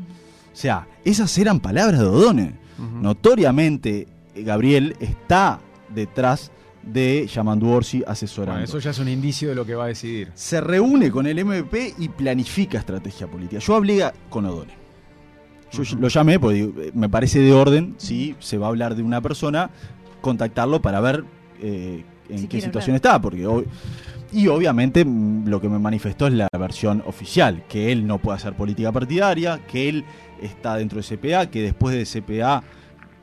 sea, 0.60 0.86
esas 1.04 1.36
eran 1.38 1.60
palabras 1.60 2.00
de 2.00 2.06
O'Donnell. 2.06 2.54
Notoriamente, 3.00 4.06
Gabriel 4.36 4.94
está 5.00 5.58
detrás 5.92 6.52
de 6.82 7.26
Yamandu 7.26 7.68
Orsi 7.68 8.02
asesorando. 8.06 8.60
Bueno, 8.60 8.64
eso 8.64 8.78
ya 8.78 8.90
es 8.90 8.98
un 8.98 9.08
indicio 9.08 9.48
de 9.48 9.54
lo 9.54 9.66
que 9.66 9.74
va 9.74 9.84
a 9.84 9.88
decidir. 9.88 10.30
Se 10.34 10.60
reúne 10.60 11.10
con 11.10 11.26
el 11.26 11.44
MVP 11.44 11.94
y 11.98 12.08
planifica 12.08 12.78
estrategia 12.78 13.26
política. 13.26 13.60
Yo 13.60 13.74
hablé 13.74 14.10
con 14.30 14.46
O'Donnell. 14.46 14.76
Yo 15.70 15.82
lo 15.98 16.08
llamé 16.08 16.40
porque 16.40 16.92
me 16.94 17.08
parece 17.10 17.40
de 17.40 17.52
orden, 17.52 17.94
si 17.98 18.34
se 18.38 18.56
va 18.56 18.66
a 18.66 18.68
hablar 18.70 18.94
de 18.94 19.02
una 19.02 19.20
persona, 19.20 19.70
contactarlo 20.20 20.80
para 20.82 21.00
ver 21.00 21.24
eh, 21.60 22.04
en 22.28 22.38
Si 22.38 22.46
qué 22.48 22.60
situación 22.60 22.96
hablar. 22.96 23.12
está. 23.14 23.20
Porque 23.20 23.46
ob- 23.46 23.64
y 24.32 24.46
obviamente 24.48 25.04
mm, 25.04 25.48
lo 25.48 25.60
que 25.60 25.68
me 25.68 25.78
manifestó 25.78 26.26
es 26.26 26.34
la 26.34 26.48
versión 26.58 27.02
oficial, 27.06 27.64
que 27.68 27.90
él 27.92 28.06
no 28.06 28.18
puede 28.18 28.36
hacer 28.36 28.54
política 28.54 28.92
partidaria, 28.92 29.60
que 29.66 29.88
él 29.88 30.04
está 30.42 30.76
dentro 30.76 31.00
de 31.00 31.16
CPA, 31.16 31.50
que 31.50 31.62
después 31.62 31.94
de 31.96 32.20
CPA 32.20 32.62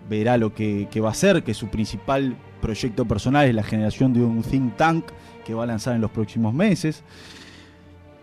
verá 0.09 0.37
lo 0.37 0.53
que, 0.53 0.87
que 0.91 0.99
va 1.01 1.09
a 1.09 1.11
hacer, 1.11 1.43
que 1.43 1.53
su 1.53 1.67
principal 1.67 2.35
proyecto 2.61 3.05
personal 3.05 3.47
es 3.47 3.53
la 3.55 3.63
generación 3.63 4.13
de 4.13 4.21
un 4.23 4.41
think 4.41 4.75
tank 4.75 5.05
que 5.45 5.53
va 5.53 5.63
a 5.63 5.67
lanzar 5.67 5.93
en 5.95 6.01
los 6.01 6.09
próximos 6.11 6.53
meses. 6.53 7.03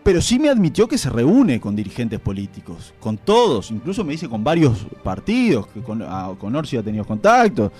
Pero 0.02 0.20
sí 0.20 0.40
me 0.40 0.48
admitió 0.48 0.88
que 0.88 0.98
se 0.98 1.08
reúne 1.10 1.60
con 1.60 1.76
dirigentes 1.76 2.18
políticos, 2.18 2.92
con 2.98 3.18
todos, 3.18 3.70
incluso 3.70 4.02
me 4.04 4.12
dice 4.12 4.28
con 4.28 4.42
varios 4.42 4.84
partidos, 5.04 5.68
que 5.68 5.80
con, 5.80 6.02
a- 6.02 6.32
con 6.38 6.56
Orsi 6.56 6.76
ha 6.76 6.82
tenido 6.82 7.04
contacto. 7.04 7.70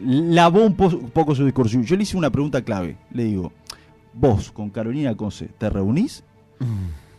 Lavó 0.00 0.64
un, 0.64 0.74
po- 0.74 0.86
un 0.86 1.10
poco 1.10 1.34
su 1.34 1.44
discurso. 1.44 1.80
Yo 1.80 1.96
le 1.96 2.02
hice 2.04 2.16
una 2.16 2.30
pregunta 2.30 2.62
clave. 2.62 2.96
Le 3.12 3.24
digo, 3.24 3.52
vos 4.14 4.50
con 4.50 4.70
Carolina 4.70 5.14
Cose, 5.16 5.48
¿te 5.58 5.68
reunís? 5.70 6.24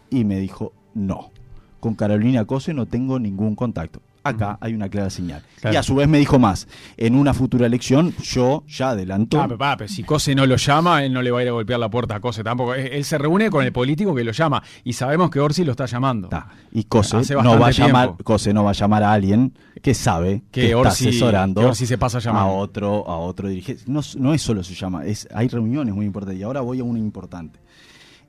Y 0.10 0.24
me 0.26 0.40
dijo, 0.40 0.74
no. 0.94 1.32
Con 1.80 1.96
Carolina 1.96 2.46
Cose 2.46 2.74
no 2.74 2.86
tengo 2.86 3.20
ningún 3.20 3.56
contacto. 3.56 4.02
Acá 4.24 4.58
hay 4.62 4.74
una 4.74 4.88
clara 4.88 5.10
señal. 5.10 5.44
Claro. 5.60 5.74
Y 5.74 5.78
a 5.78 5.84
su 5.84 5.96
vez 5.96 6.08
me 6.08 6.18
dijo 6.18 6.40
más. 6.40 6.68
En 6.96 7.16
una 7.16 7.34
futura 7.34 7.66
elección, 7.66 8.14
yo 8.22 8.64
ya 8.68 8.92
adelanto. 8.92 9.40
Ah, 9.42 9.46
pero, 9.48 9.58
pa, 9.58 9.76
pero 9.76 9.90
si 9.90 10.04
Cose 10.04 10.34
no 10.34 10.46
lo 10.46 10.56
llama, 10.56 11.04
él 11.04 11.12
no 11.12 11.22
le 11.22 11.30
va 11.30 11.40
a 11.40 11.44
ir 11.44 11.50
a 11.50 11.52
golpear 11.52 11.80
la 11.80 11.90
puerta 11.90 12.16
a 12.16 12.20
Cose 12.22 12.44
tampoco. 12.44 12.74
Él 12.74 13.04
se 13.04 13.18
reúne 13.18 13.50
con 13.50 13.66
el 13.66 13.74
político 13.74 14.16
que 14.16 14.24
lo 14.24 14.32
llama 14.32 14.64
y 14.84 14.94
sabemos 14.94 15.30
que 15.30 15.40
Orsi 15.40 15.66
lo 15.66 15.72
está 15.72 15.86
llamando. 15.86 16.30
y 16.72 16.86
Cose 16.86 17.18
no 17.36 17.60
va 17.60 17.68
a 17.68 17.72
llamar, 17.72 18.08
tiempo. 18.08 18.24
Cose 18.24 18.54
no 18.54 18.64
va 18.64 18.70
a 18.70 18.74
llamar 18.74 19.04
a 19.04 19.12
alguien 19.12 19.54
que 19.82 19.94
sabe 19.94 20.44
Que 20.52 20.62
que, 20.62 20.72
está 20.72 20.90
asesorando 20.90 21.62
que 21.62 21.68
Orsi 21.68 21.86
se 21.86 21.98
pasa 21.98 22.20
llamando. 22.20 22.50
a 22.50 22.54
otro, 22.54 23.08
a 23.08 23.18
otro 23.18 23.50
dirigente. 23.50 23.84
No, 23.88 24.00
no 24.18 24.34
es 24.34 24.42
solo 24.42 24.64
su 24.64 24.74
llama, 24.74 25.06
es, 25.06 25.28
hay 25.34 25.50
reuniones 25.50 25.94
muy 25.94 26.06
importantes. 26.06 26.40
Y 26.40 26.44
ahora 26.44 26.62
voy 26.62 26.80
a 26.80 26.84
una 26.84 27.00
importante. 27.00 27.60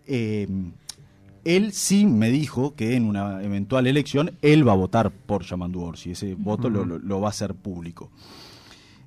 Eh, 0.07 0.48
él 1.44 1.72
sí 1.72 2.07
me 2.07 2.30
dijo 2.30 2.74
que 2.74 2.94
en 2.96 3.04
una 3.07 3.42
eventual 3.42 3.87
elección 3.87 4.33
él 4.42 4.66
va 4.66 4.72
a 4.72 4.76
votar 4.76 5.11
por 5.11 5.44
Yamandu 5.44 5.83
Orsi. 5.83 6.12
Ese 6.12 6.35
voto 6.35 6.68
lo, 6.70 6.85
lo- 6.85 6.98
lo 6.98 7.20
va 7.20 7.28
a 7.28 7.30
hacer 7.30 7.54
público. 7.54 8.11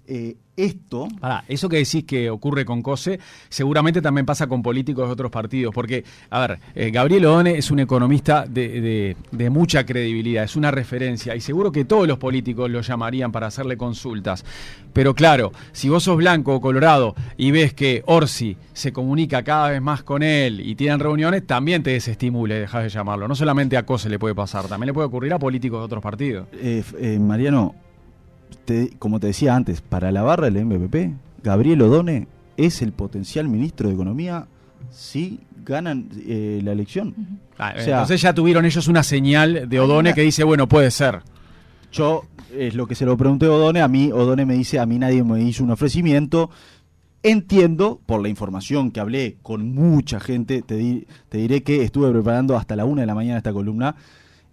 Eh, 0.08 0.36
esto. 0.56 1.08
Pará, 1.20 1.44
eso 1.48 1.70
que 1.70 1.78
decís 1.78 2.04
que 2.06 2.32
ocurre 2.32 2.66
con 2.66 2.82
Cose, 2.82 3.20
seguramente 3.48 4.02
también 4.02 4.26
pasa 4.26 4.48
con 4.48 4.64
políticos 4.64 5.06
de 5.08 5.14
otros 5.14 5.30
partidos. 5.30 5.72
Porque, 5.76 6.04
a 6.32 6.40
ver, 6.48 6.60
eh, 6.74 6.90
Gabriel 6.90 7.26
Odone 7.28 7.58
es 7.60 7.70
un 7.70 7.80
economista 7.80 8.46
de, 8.48 8.82
de- 8.82 9.18
de 9.32 9.50
mucha 9.52 9.86
credibilidad, 9.86 10.44
es 10.46 10.56
una 10.56 10.72
referencia. 10.72 11.36
Y 11.36 11.42
seguro 11.42 11.72
que 11.72 11.86
todos 11.86 12.08
los 12.08 12.18
políticos 12.18 12.72
lo 12.72 12.82
llamarían 12.82 13.32
para 13.32 13.48
hacerle 13.48 13.78
consultas. 13.78 14.44
Pero 14.94 15.14
claro, 15.14 15.52
si 15.74 15.90
vos 15.90 16.02
sos 16.04 16.18
blanco 16.18 16.56
o 16.56 16.62
colorado 16.62 17.14
y 17.38 17.52
ves 17.52 17.74
que 17.76 18.02
Orsi 18.08 18.58
se 18.74 18.92
comunica 18.92 19.44
cada 19.44 19.70
vez 19.70 19.82
más 19.82 20.02
con 20.02 20.24
él 20.24 20.62
y 20.62 20.74
tienen 20.74 21.00
reuniones, 21.00 21.46
también 21.46 21.84
te 21.84 21.92
desestimula 21.92 22.56
y 22.56 22.60
dejas 22.62 22.82
de 22.84 22.90
llamarlo. 22.90 23.28
No 23.28 23.36
solamente 23.36 23.78
a 23.78 23.86
Cose 23.86 24.10
le 24.10 24.18
puede 24.18 24.34
pasar, 24.34 24.66
también 24.68 24.88
le 24.88 24.94
puede 24.96 25.06
ocurrir 25.08 25.34
a 25.34 25.38
políticos 25.40 25.82
de 25.82 25.86
otros 25.86 26.02
partidos. 26.02 26.48
Eh, 26.54 26.84
eh, 27.00 27.20
Mariano, 27.20 27.76
te- 28.66 28.92
como 29.00 29.20
te 29.20 29.28
decía 29.28 29.56
antes, 29.56 29.82
para 29.82 30.12
la 30.12 30.22
barra 30.24 30.50
del 30.50 30.58
MPP, 30.66 31.14
Gabriel 31.44 31.82
Odone 31.82 32.28
es 32.58 32.82
el 32.82 32.92
potencial 32.92 33.48
ministro 33.48 33.88
de 33.88 33.94
Economía 33.96 34.48
si 34.90 35.40
ganan 35.66 36.10
eh, 36.26 36.62
la 36.64 36.72
elección. 36.72 37.14
Ah, 37.58 37.74
O 37.78 37.82
sea, 37.82 37.96
Entonces 37.98 38.22
ya 38.22 38.34
tuvieron 38.34 38.66
ellos 38.66 38.88
una 38.88 39.04
señal 39.04 39.68
de 39.70 39.80
Odone 39.80 40.10
una- 40.10 40.14
que 40.14 40.22
dice, 40.22 40.44
bueno, 40.44 40.68
puede 40.68 40.92
ser. 40.92 41.20
Yo, 41.92 42.24
es 42.56 42.74
lo 42.76 42.88
que 42.88 42.96
se 42.96 43.06
lo 43.06 43.18
pregunté 43.18 43.46
a 43.48 43.52
Odone, 43.52 43.82
a 43.82 43.88
mí 43.88 44.12
Odone 44.12 44.46
me 44.46 44.56
dice, 44.56 44.80
a 44.80 44.86
mí 44.86 44.98
nadie 44.98 45.24
me 45.24 45.42
hizo 45.42 45.64
un 45.64 45.72
ofrecimiento. 45.72 46.50
Entiendo, 47.24 48.00
por 48.06 48.22
la 48.22 48.30
información 48.30 48.92
que 48.92 49.00
hablé 49.00 49.38
con 49.42 49.74
mucha 49.74 50.20
gente, 50.20 50.62
te, 50.62 50.76
di- 50.76 51.08
te 51.30 51.40
diré 51.40 51.64
que 51.64 51.84
estuve 51.84 52.12
preparando 52.12 52.56
hasta 52.56 52.76
la 52.76 52.86
una 52.86 53.02
de 53.02 53.08
la 53.08 53.16
mañana 53.16 53.38
esta 53.38 53.52
columna, 53.52 53.96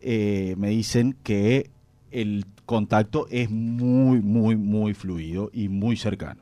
eh, 0.01 0.55
me 0.59 0.69
dicen 0.71 1.15
que 1.23 1.71
el 2.15 2.47
contacto 2.65 3.27
es 3.31 3.51
muy, 3.51 4.21
muy, 4.21 4.57
muy 4.57 4.95
fluido 4.95 5.51
y 5.53 5.69
muy 5.69 5.97
cercano. 5.97 6.41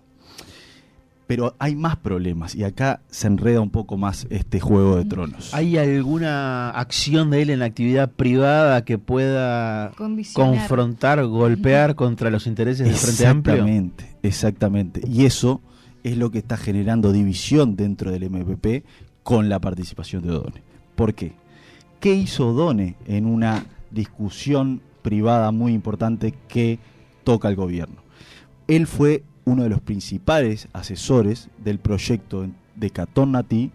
Pero 1.26 1.54
hay 1.58 1.74
más 1.76 1.96
problemas 1.96 2.54
y 2.54 2.62
acá 2.62 3.00
se 3.08 3.26
enreda 3.26 3.60
un 3.60 3.70
poco 3.70 3.96
más 3.96 4.26
este 4.28 4.60
juego 4.60 4.96
de 4.96 5.06
tronos. 5.06 5.54
¿Hay 5.54 5.78
alguna 5.78 6.70
acción 6.70 7.30
de 7.30 7.42
él 7.42 7.50
en 7.50 7.60
la 7.60 7.64
actividad 7.64 8.10
privada 8.10 8.84
que 8.84 8.98
pueda 8.98 9.92
confrontar, 10.34 11.24
golpear 11.24 11.94
contra 11.94 12.28
los 12.30 12.46
intereses 12.46 12.86
del 12.86 12.96
Frente 12.96 13.26
Amplio? 13.26 13.54
Exactamente, 13.54 14.16
exactamente. 14.22 15.00
Y 15.08 15.24
eso 15.24 15.62
es 16.04 16.18
lo 16.18 16.30
que 16.30 16.38
está 16.38 16.58
generando 16.58 17.12
división 17.12 17.76
dentro 17.76 18.10
del 18.10 18.28
MPP 18.28 18.84
con 19.22 19.48
la 19.48 19.58
participación 19.58 20.24
de 20.24 20.32
Odone. 20.32 20.62
¿Por 20.96 21.14
qué? 21.14 21.32
¿Qué 21.98 22.14
hizo 22.14 22.48
Odone 22.48 22.96
en 23.06 23.24
una 23.24 23.64
discusión 23.90 24.82
privada 25.02 25.50
muy 25.50 25.72
importante 25.72 26.34
que 26.48 26.78
toca 27.24 27.48
al 27.48 27.56
gobierno? 27.56 27.96
Él 28.68 28.86
fue 28.86 29.24
uno 29.44 29.64
de 29.64 29.68
los 29.68 29.80
principales 29.80 30.68
asesores 30.72 31.48
del 31.58 31.78
proyecto 31.78 32.46
de 32.76 32.90
Catón 32.90 33.32
Natí 33.32 33.70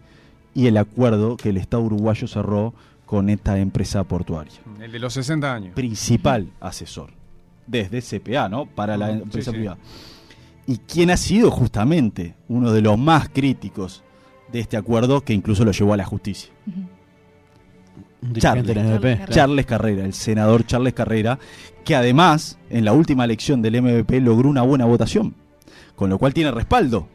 y 0.56 0.68
el 0.68 0.78
acuerdo 0.78 1.38
que 1.38 1.50
el 1.50 1.58
Estado 1.58 1.84
uruguayo 1.84 2.28
cerró 2.28 2.74
con 3.06 3.30
esta 3.30 3.58
empresa 3.60 4.04
portuaria 4.04 4.54
El 4.82 4.92
de 4.92 5.00
los 5.00 5.14
60 5.14 5.54
años. 5.54 5.74
principal 5.76 6.50
asesor 6.60 7.12
desde 7.68 8.02
CPA, 8.02 8.50
¿no? 8.50 8.66
Para 8.66 8.98
la 8.98 9.12
Ujú, 9.12 9.24
empresa 9.24 9.52
sí, 9.52 9.56
sí. 9.56 9.58
privada. 9.60 9.78
Y 10.66 10.78
quien 10.80 11.12
ha 11.12 11.18
sido 11.18 11.52
justamente 11.52 12.36
uno 12.50 12.72
de 12.72 12.82
los 12.82 12.98
más 12.98 13.30
críticos 13.30 14.04
de 14.52 14.60
este 14.62 14.78
acuerdo 14.78 15.22
que 15.22 15.34
incluso 15.34 15.64
lo 15.66 15.72
llevó 15.72 15.94
a 15.94 15.98
la 15.98 16.06
justicia. 16.06 16.50
Charles, 18.38 18.66
del 18.66 19.00
claro. 19.00 19.32
Charles 19.32 19.66
Carrera, 19.66 20.06
el 20.06 20.14
senador 20.14 20.66
Charles 20.66 20.94
Carrera, 20.94 21.40
que 21.86 21.96
además 21.96 22.58
en 22.70 22.86
la 22.86 22.94
última 22.94 23.26
elección 23.26 23.62
del 23.62 23.82
MVP 23.82 24.20
logró 24.22 24.50
una 24.50 24.62
buena 24.62 24.86
votación, 24.86 25.36
con 25.96 26.10
lo 26.10 26.18
cual 26.18 26.34
tiene 26.34 26.52
respaldo 26.52 27.08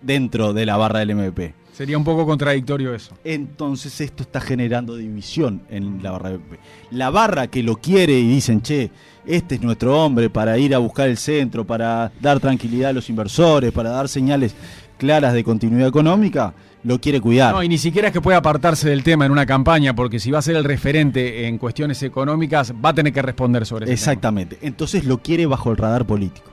dentro 0.00 0.52
de 0.52 0.66
la 0.66 0.76
barra 0.76 1.00
del 1.00 1.14
MVP. 1.14 1.54
Sería 1.72 1.98
un 1.98 2.04
poco 2.04 2.24
contradictorio 2.24 2.94
eso. 2.94 3.16
Entonces 3.24 4.00
esto 4.00 4.22
está 4.22 4.40
generando 4.40 4.96
división 4.96 5.62
en 5.68 6.00
la 6.04 6.12
barra 6.12 6.30
de 6.30 6.38
PP. 6.38 6.58
La 6.92 7.10
barra 7.10 7.48
que 7.48 7.64
lo 7.64 7.76
quiere 7.78 8.16
y 8.16 8.28
dicen, 8.28 8.62
che, 8.62 8.92
este 9.26 9.56
es 9.56 9.62
nuestro 9.62 10.00
hombre 10.00 10.30
para 10.30 10.56
ir 10.56 10.72
a 10.72 10.78
buscar 10.78 11.08
el 11.08 11.16
centro, 11.16 11.66
para 11.66 12.12
dar 12.20 12.38
tranquilidad 12.38 12.90
a 12.90 12.92
los 12.92 13.10
inversores, 13.10 13.72
para 13.72 13.90
dar 13.90 14.08
señales 14.08 14.54
claras 14.98 15.32
de 15.34 15.44
continuidad 15.44 15.88
económica, 15.88 16.54
lo 16.82 17.00
quiere 17.00 17.20
cuidar. 17.20 17.54
No, 17.54 17.62
y 17.62 17.68
ni 17.68 17.78
siquiera 17.78 18.08
es 18.08 18.12
que 18.12 18.20
pueda 18.20 18.38
apartarse 18.38 18.88
del 18.88 19.02
tema 19.02 19.24
en 19.26 19.32
una 19.32 19.46
campaña, 19.46 19.94
porque 19.94 20.20
si 20.20 20.30
va 20.30 20.38
a 20.38 20.42
ser 20.42 20.56
el 20.56 20.64
referente 20.64 21.46
en 21.46 21.58
cuestiones 21.58 22.02
económicas, 22.02 22.72
va 22.84 22.90
a 22.90 22.94
tener 22.94 23.12
que 23.12 23.22
responder 23.22 23.64
sobre 23.66 23.84
eso. 23.86 23.92
Exactamente. 23.92 24.58
Entonces 24.62 25.04
lo 25.04 25.18
quiere 25.18 25.46
bajo 25.46 25.70
el 25.70 25.76
radar 25.76 26.06
político. 26.06 26.50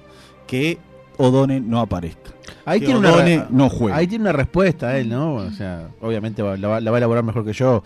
Que 0.48 0.78
Odone 1.18 1.60
no 1.60 1.80
aparezca. 1.80 2.32
Ahí 2.66 2.80
que 2.80 2.86
tiene, 2.88 3.00
una, 3.00 3.14
Odone 3.14 3.46
no 3.50 3.70
juegue. 3.70 3.96
ahí 3.98 4.08
tiene 4.08 4.24
una 4.24 4.32
respuesta 4.34 4.98
él, 4.98 5.10
¿no? 5.10 5.36
O 5.36 5.52
sea, 5.52 5.90
obviamente 6.02 6.42
va- 6.42 6.58
la, 6.58 6.68
va, 6.68 6.80
la 6.82 6.92
va 6.92 6.98
a 6.98 7.00
elaborar 7.00 7.24
mejor 7.24 7.46
que 7.46 7.54
yo. 7.54 7.84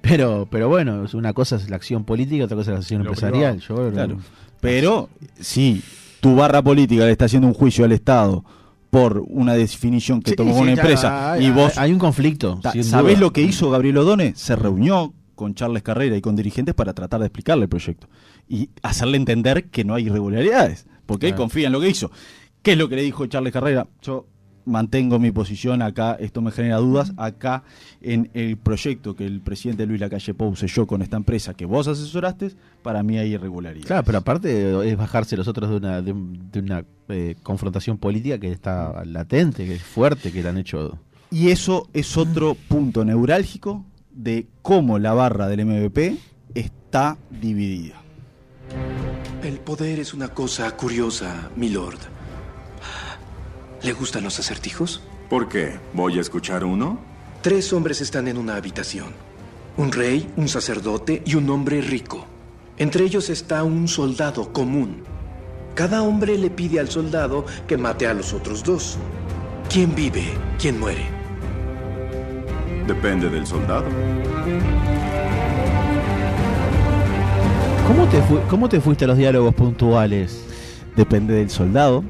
Pero, 0.00 0.46
pero 0.50 0.68
bueno, 0.68 1.04
es 1.04 1.14
una 1.14 1.32
cosa 1.32 1.56
es 1.56 1.68
la 1.70 1.76
acción 1.76 2.04
política, 2.04 2.44
otra 2.44 2.56
cosa 2.56 2.70
es 2.70 2.74
la 2.74 2.80
acción 2.80 3.02
Lo 3.02 3.10
empresarial. 3.10 3.58
Yo, 3.60 3.90
Claro. 3.92 4.18
Pero 4.60 5.08
si 5.40 5.82
tu 6.20 6.36
barra 6.36 6.62
política 6.62 7.04
le 7.04 7.12
está 7.12 7.24
haciendo 7.26 7.48
un 7.48 7.54
juicio 7.54 7.84
al 7.84 7.92
Estado 7.92 8.44
por 8.96 9.22
una 9.28 9.52
definición 9.54 10.22
que 10.22 10.30
Sí, 10.30 10.36
tomó 10.36 10.54
sí, 10.54 10.60
una 10.62 10.74
ya, 10.74 10.80
empresa 10.80 11.32
hay- 11.32 11.46
y 11.46 11.50
vos 11.50 11.76
hay 11.76 11.92
un 11.92 11.98
conflicto. 11.98 12.60
¿Sabés 12.82 13.18
lo 13.20 13.30
que 13.30 13.42
hizo 13.42 13.68
Gabriel 13.70 13.98
Odone? 13.98 14.32
Se 14.36 14.56
reunió 14.56 15.12
con 15.34 15.54
Charles 15.54 15.82
Carrera 15.82 16.16
y 16.16 16.22
con 16.22 16.34
dirigentes 16.34 16.74
para 16.74 16.94
tratar 16.94 17.20
de 17.20 17.26
explicarle 17.26 17.64
el 17.64 17.68
proyecto 17.68 18.08
y 18.48 18.70
hacerle 18.82 19.18
entender 19.18 19.66
que 19.66 19.84
no 19.84 19.94
hay 19.94 20.06
irregularidades, 20.06 20.86
porque 21.04 21.26
él 21.26 21.32
Claro. 21.32 21.42
confía 21.44 21.66
en 21.66 21.72
lo 21.74 21.80
que 21.80 21.90
hizo. 21.90 22.10
¿Qué 22.62 22.72
es 22.72 22.78
lo 22.78 22.88
que 22.88 22.96
le 22.96 23.02
dijo 23.02 23.26
Charles 23.26 23.52
Carrera? 23.52 23.86
Yo 24.00 24.26
mantengo 24.66 25.18
mi 25.18 25.30
posición 25.30 25.80
acá, 25.80 26.16
esto 26.20 26.42
me 26.42 26.50
genera 26.50 26.76
dudas, 26.76 27.12
acá 27.16 27.62
en 28.02 28.30
el 28.34 28.56
proyecto 28.58 29.16
que 29.16 29.24
el 29.24 29.40
presidente 29.40 29.86
Luis 29.86 30.00
Lacalle 30.00 30.34
Pou 30.34 30.54
selló 30.56 30.86
con 30.86 31.00
esta 31.02 31.16
empresa 31.16 31.54
que 31.54 31.64
vos 31.64 31.88
asesoraste, 31.88 32.50
para 32.82 33.02
mí 33.02 33.16
hay 33.16 33.32
irregularidades. 33.34 33.86
Claro, 33.86 34.02
pero 34.04 34.18
aparte 34.18 34.88
es 34.90 34.96
bajarse 34.96 35.36
los 35.36 35.48
otros 35.48 35.70
de 35.70 35.76
una, 35.76 36.02
de, 36.02 36.12
un- 36.12 36.50
de 36.52 36.58
una 36.60 36.84
eh, 37.08 37.36
confrontación 37.42 37.96
política 37.96 38.38
que 38.38 38.50
está 38.52 39.04
latente, 39.04 39.64
que 39.64 39.76
es 39.76 39.82
fuerte, 39.82 40.30
que 40.32 40.42
le 40.42 40.48
han 40.48 40.58
hecho. 40.58 40.98
Y 41.30 41.48
eso 41.50 41.88
es 41.92 42.16
otro 42.16 42.54
punto 42.68 43.04
neurálgico 43.04 43.84
de 44.12 44.46
cómo 44.62 44.98
la 44.98 45.14
barra 45.14 45.46
del 45.48 45.64
MVP 45.64 46.16
está 46.54 47.16
dividida. 47.40 48.02
El 49.42 49.58
poder 49.58 50.00
es 50.00 50.12
una 50.14 50.28
cosa 50.28 50.70
curiosa, 50.76 51.50
milord. 51.56 51.98
¿Le 53.86 53.92
gustan 53.92 54.24
los 54.24 54.40
acertijos? 54.40 55.00
¿Por 55.30 55.48
qué? 55.48 55.78
¿Voy 55.92 56.18
a 56.18 56.20
escuchar 56.20 56.64
uno? 56.64 56.98
Tres 57.40 57.72
hombres 57.72 58.00
están 58.00 58.26
en 58.26 58.36
una 58.36 58.56
habitación. 58.56 59.10
Un 59.76 59.92
rey, 59.92 60.28
un 60.36 60.48
sacerdote 60.48 61.22
y 61.24 61.36
un 61.36 61.48
hombre 61.50 61.80
rico. 61.80 62.26
Entre 62.78 63.04
ellos 63.04 63.30
está 63.30 63.62
un 63.62 63.86
soldado 63.86 64.52
común. 64.52 65.04
Cada 65.76 66.02
hombre 66.02 66.36
le 66.36 66.50
pide 66.50 66.80
al 66.80 66.90
soldado 66.90 67.46
que 67.68 67.76
mate 67.76 68.08
a 68.08 68.14
los 68.14 68.32
otros 68.32 68.64
dos. 68.64 68.98
¿Quién 69.72 69.94
vive? 69.94 70.24
¿Quién 70.58 70.80
muere? 70.80 71.06
Depende 72.88 73.28
del 73.30 73.46
soldado. 73.46 73.84
¿Cómo 77.86 78.04
te, 78.08 78.20
fu- 78.22 78.40
¿Cómo 78.50 78.68
te 78.68 78.80
fuiste 78.80 79.04
a 79.04 79.08
los 79.08 79.16
diálogos 79.16 79.54
puntuales? 79.54 80.42
Depende 80.96 81.34
del 81.34 81.50
soldado. 81.50 82.04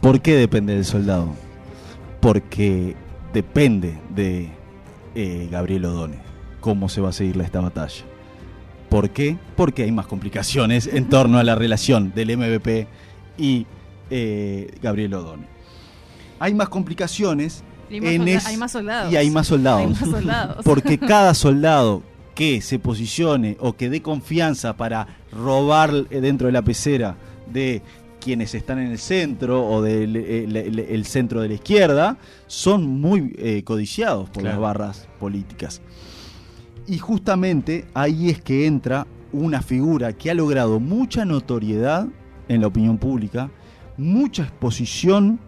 ¿Por 0.00 0.20
qué 0.20 0.34
depende 0.36 0.74
del 0.74 0.84
soldado? 0.84 1.34
Porque 2.20 2.96
depende 3.34 3.98
de 4.14 4.48
eh, 5.14 5.48
Gabriel 5.50 5.84
Odone 5.84 6.18
cómo 6.60 6.88
se 6.88 7.00
va 7.00 7.10
a 7.10 7.12
seguir 7.12 7.40
esta 7.40 7.60
batalla. 7.60 8.04
¿Por 8.88 9.10
qué? 9.10 9.36
Porque 9.56 9.82
hay 9.82 9.92
más 9.92 10.06
complicaciones 10.06 10.86
en 10.86 11.08
torno 11.08 11.38
a 11.38 11.44
la 11.44 11.54
relación 11.54 12.12
del 12.14 12.36
MVP 12.36 12.86
y 13.36 13.66
eh, 14.10 14.72
Gabriel 14.82 15.14
Odone. 15.14 15.46
Hay 16.38 16.54
más 16.54 16.68
complicaciones 16.68 17.62
Y 17.90 18.00
más 18.00 18.10
en 18.12 18.28
es- 18.28 18.46
hay 18.46 18.56
más 18.56 18.72
soldados. 18.72 19.12
y 19.12 19.16
hay 19.16 19.30
más 19.30 19.46
soldados. 19.46 19.82
Hay 19.82 19.88
más 19.88 19.98
soldados. 20.10 20.64
Porque 20.64 20.98
cada 20.98 21.34
soldado 21.34 22.02
que 22.34 22.60
se 22.62 22.78
posicione 22.78 23.56
o 23.60 23.74
que 23.74 23.88
dé 23.90 24.02
confianza 24.02 24.76
para 24.76 25.06
robar 25.32 25.92
eh, 26.10 26.20
dentro 26.20 26.46
de 26.46 26.52
la 26.52 26.62
pecera 26.62 27.16
de 27.52 27.82
quienes 28.20 28.54
están 28.54 28.78
en 28.78 28.90
el 28.90 28.98
centro 28.98 29.64
o 29.66 29.82
del 29.82 30.16
el- 30.16 30.56
el- 30.56 30.78
el 30.80 31.04
centro 31.04 31.40
de 31.42 31.48
la 31.48 31.54
izquierda 31.54 32.16
son 32.46 32.86
muy 33.00 33.34
eh, 33.38 33.62
codiciados 33.62 34.28
por 34.30 34.42
Claro. 34.42 34.56
las 34.56 34.60
barras 34.60 35.08
políticas. 35.20 35.80
Y 36.88 36.98
justamente 36.98 37.84
ahí 37.94 38.30
es 38.30 38.40
que 38.40 38.66
entra 38.66 39.06
una 39.32 39.60
figura 39.62 40.12
que 40.12 40.30
ha 40.30 40.34
logrado 40.34 40.80
mucha 40.80 41.24
notoriedad 41.24 42.08
en 42.48 42.60
la 42.60 42.68
opinión 42.68 42.96
pública, 42.98 43.50
mucha 43.96 44.44
exposición 44.44 45.38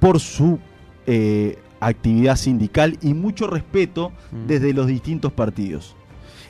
por 0.00 0.20
su 0.20 0.58
eh, 1.06 1.58
actividad 1.80 2.36
sindical 2.36 2.98
y 3.00 3.14
mucho 3.14 3.46
respeto 3.46 4.10
Mm. 4.30 4.46
desde 4.46 4.72
los 4.74 4.86
distintos 4.86 5.32
partidos. 5.32 5.96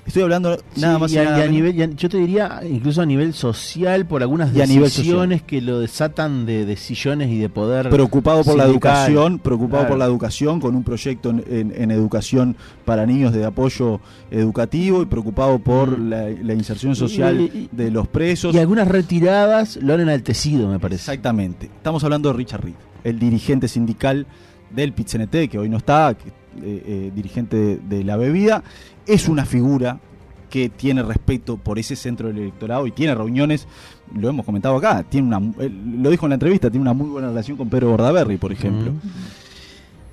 Estoy 0.08 0.22
hablando 0.22 0.58
nada 0.76 0.94
Sí, 0.94 1.00
más 1.00 1.12
y 1.12 1.14
y 1.14 1.18
a, 1.18 1.24
nada 1.24 1.36
y 1.36 1.40
a 1.40 1.44
menos- 1.44 1.52
nivel, 1.54 1.76
y 1.76 1.82
a- 1.82 1.90
yo 1.90 2.08
te 2.08 2.16
diría 2.16 2.60
incluso 2.68 3.02
a 3.02 3.06
nivel 3.06 3.34
social 3.34 4.06
por 4.06 4.22
algunas 4.22 4.52
decisiones 4.54 5.42
que 5.42 5.60
lo 5.60 5.78
desatan 5.80 6.46
de 6.46 6.64
decisiones 6.64 7.28
y 7.30 7.38
de 7.38 7.48
poder 7.50 7.90
preocupado 7.90 8.42
por 8.42 8.56
la 8.56 8.64
educación, 8.64 9.38
preocupado 9.38 9.82
Claro. 9.82 9.88
por 9.90 9.98
la 9.98 10.06
educación, 10.06 10.60
con 10.60 10.74
un 10.74 10.82
proyecto 10.82 11.30
en, 11.30 11.44
en- 11.48 11.74
en 11.76 11.90
educación 11.90 12.56
para 12.86 13.04
niños 13.06 13.32
de 13.34 13.44
apoyo 13.44 14.00
educativo 14.30 15.02
y 15.02 15.06
preocupado 15.06 15.58
por 15.58 15.98
Mm. 15.98 16.08
la, 16.08 16.28
la 16.42 16.54
inserción 16.54 16.96
social 16.96 17.50
de 17.70 17.90
los 17.90 18.08
presos. 18.08 18.54
y 18.54 18.58
algunas 18.58 18.88
retiradas 18.88 19.76
lo 19.76 19.92
han 19.94 20.00
enaltecido, 20.00 20.68
me 20.68 20.78
parece. 20.78 21.02
Exactamente. 21.02 21.66
Estamos 21.66 22.02
hablando 22.02 22.30
de 22.30 22.36
Richard 22.38 22.62
Reed, 22.64 22.74
el 23.04 23.18
dirigente 23.18 23.68
sindical 23.68 24.26
del 24.70 24.92
PITCNT, 24.94 25.48
que 25.50 25.58
hoy 25.58 25.68
no 25.68 25.76
está, 25.76 26.14
que, 26.14 26.30
eh, 26.62 26.82
eh, 26.86 27.12
dirigente 27.14 27.56
de, 27.56 27.76
de 27.76 28.04
la 28.04 28.16
bebida. 28.16 28.62
Es 29.06 29.28
una 29.28 29.44
figura 29.44 30.00
que 30.48 30.68
tiene 30.68 31.02
respeto 31.02 31.56
por 31.56 31.78
ese 31.78 31.96
centro 31.96 32.28
del 32.28 32.38
electorado 32.38 32.86
y 32.86 32.92
tiene 32.92 33.14
reuniones, 33.14 33.66
lo 34.14 34.28
hemos 34.28 34.44
comentado 34.46 34.76
acá, 34.76 35.02
tiene 35.02 35.28
una, 35.28 35.40
lo 35.40 36.10
dijo 36.10 36.26
en 36.26 36.30
la 36.30 36.34
entrevista, 36.34 36.70
tiene 36.70 36.82
una 36.82 36.94
muy 36.94 37.08
buena 37.08 37.28
relación 37.28 37.56
con 37.56 37.68
Pedro 37.68 37.90
Bordaberry, 37.90 38.36
por 38.36 38.52
ejemplo. 38.52 38.92
Mm. 38.92 39.00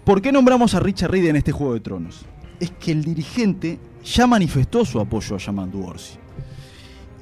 ¿Por 0.04 0.22
qué 0.22 0.32
nombramos 0.32 0.76
a 0.76 0.80
Richard 0.80 1.12
Reed 1.12 1.26
en 1.26 1.36
este 1.38 1.52
Juego 1.52 1.74
de 1.74 1.80
Tronos? 1.80 2.26
Es 2.60 2.72
que 2.72 2.92
el 2.92 3.04
dirigente 3.04 3.80
ya 4.04 4.28
manifestó 4.28 4.86
su 4.86 5.00
apoyo 5.00 5.36
a 5.36 5.40
Yamandu 5.40 5.84
Orsi. 5.84 6.18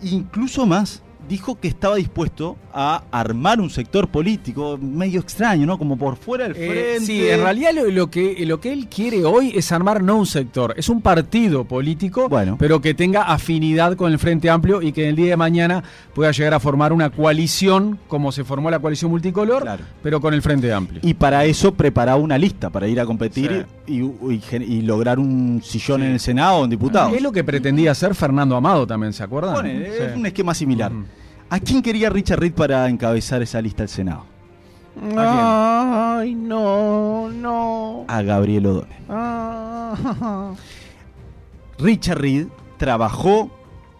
Incluso 0.04 0.66
más, 0.66 1.02
dijo 1.28 1.60
que 1.60 1.68
estaba 1.68 1.96
dispuesto 1.96 2.58
a 2.74 3.04
armar 3.12 3.62
un 3.62 3.70
sector 3.70 4.08
político 4.08 4.78
medio 4.82 5.20
extraño, 5.20 5.66
¿no? 5.66 5.78
Como 5.78 5.98
por 5.98 6.16
fuera 6.16 6.48
del 6.48 6.56
Eh, 6.58 6.68
frente. 6.98 7.06
sí, 7.06 7.28
en 7.28 7.42
realidad 7.42 7.72
lo, 7.74 7.86
lo 7.92 8.10
que, 8.10 8.46
lo 8.46 8.60
que 8.60 8.74
él 8.74 8.88
quiere 8.88 9.24
hoy 9.26 9.52
es 9.56 9.72
armar 9.72 10.02
no 10.04 10.16
un 10.18 10.26
sector, 10.26 10.74
es 10.78 10.90
un 10.90 11.02
partido 11.02 11.66
político, 11.66 12.30
Bueno. 12.30 12.56
pero 12.60 12.82
que 12.82 12.94
tenga 12.94 13.24
afinidad 13.24 13.96
con 13.96 14.12
el 14.12 14.20
Frente 14.20 14.50
Amplio 14.50 14.82
y 14.82 14.92
que 14.92 15.04
en 15.04 15.10
el 15.10 15.16
día 15.16 15.28
de 15.32 15.38
mañana 15.38 15.84
pueda 16.14 16.32
llegar 16.32 16.54
a 16.56 16.60
formar 16.60 16.94
una 16.94 17.10
coalición, 17.12 18.00
como 18.08 18.32
se 18.32 18.44
formó 18.44 18.70
la 18.72 18.80
coalición 18.80 19.12
multicolor, 19.12 19.62
Claro. 19.64 19.84
pero 20.02 20.20
con 20.22 20.34
el 20.34 20.42
Frente 20.42 20.72
Amplio. 20.74 21.00
Y 21.04 21.14
para 21.14 21.46
eso 21.46 21.74
preparaba 21.74 22.18
una 22.18 22.38
lista 22.38 22.70
para 22.70 22.88
ir 22.88 23.00
a 23.00 23.06
competir 23.06 23.66
y, 23.88 24.02
y 24.02 24.40
gen- 24.42 24.64
y 24.64 24.82
lograr 24.82 25.20
un 25.20 25.62
sillón 25.64 26.04
en 26.04 26.12
el 26.14 26.20
Senado 26.20 26.58
o 26.58 26.64
en 26.64 26.70
diputados. 26.70 27.14
Es 27.14 27.22
lo 27.22 27.32
que 27.32 27.44
pretendía 27.44 27.92
hacer 27.92 28.16
Fernando 28.16 28.56
Amado 28.56 28.88
también, 28.88 29.14
¿se 29.14 29.24
acuerdan? 29.24 29.66
Sí. 29.66 29.72
Es 29.72 30.16
un 30.16 30.26
esquema 30.26 30.54
similar. 30.54 30.92
¿A 31.54 31.60
quién 31.60 31.84
quería 31.84 32.10
Richard 32.10 32.40
Reed 32.40 32.54
para 32.54 32.90
encabezar 32.90 33.44
esa 33.44 33.62
lista 33.62 33.84
del 33.84 33.90
Senado? 33.90 34.26
Ay, 35.16 36.34
no, 36.34 37.30
no. 37.30 38.06
A 38.08 38.24
Gabriel 38.24 38.66
Odone. 38.66 38.96
Ah. 39.08 40.56
Richard 41.78 42.18
Reed 42.18 42.48
trabajó 42.78 43.52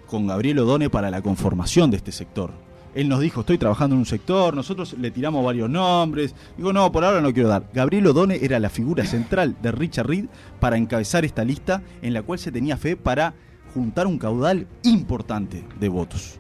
con 0.08 0.26
Gabriel 0.26 0.58
Odone 0.58 0.90
para 0.90 1.12
la 1.12 1.22
conformación 1.22 1.92
de 1.92 1.98
este 1.98 2.12
sector. 2.12 2.50
Él 2.96 3.08
nos 3.08 3.20
dijo, 3.20 3.42
estoy 3.42 3.60
trabajando 3.60 3.94
en 3.94 4.00
un 4.00 4.08
sector, 4.08 4.56
nosotros 4.56 4.96
le 5.00 5.12
tiramos 5.12 5.46
varios 5.46 5.70
nombres. 5.70 6.34
Digo, 6.58 6.74
no, 6.74 6.92
por 6.92 7.06
ahora 7.06 7.22
no 7.22 7.32
quiero 7.36 7.50
dar. 7.50 7.70
Gabriel 7.72 8.08
Odone 8.08 8.40
era 8.42 8.60
la 8.60 8.72
figura 8.72 9.06
central 9.06 9.58
de 9.62 9.72
Richard 9.72 10.08
Reed 10.08 10.26
para 10.60 10.76
encabezar 10.76 11.24
esta 11.24 11.44
lista 11.44 11.84
en 12.02 12.16
la 12.16 12.24
cual 12.24 12.40
se 12.40 12.52
tenía 12.52 12.78
fe 12.78 12.98
para 12.98 13.36
juntar 13.76 14.08
un 14.08 14.18
caudal 14.18 14.66
importante 14.82 15.64
de 15.80 15.90
votos. 15.90 16.40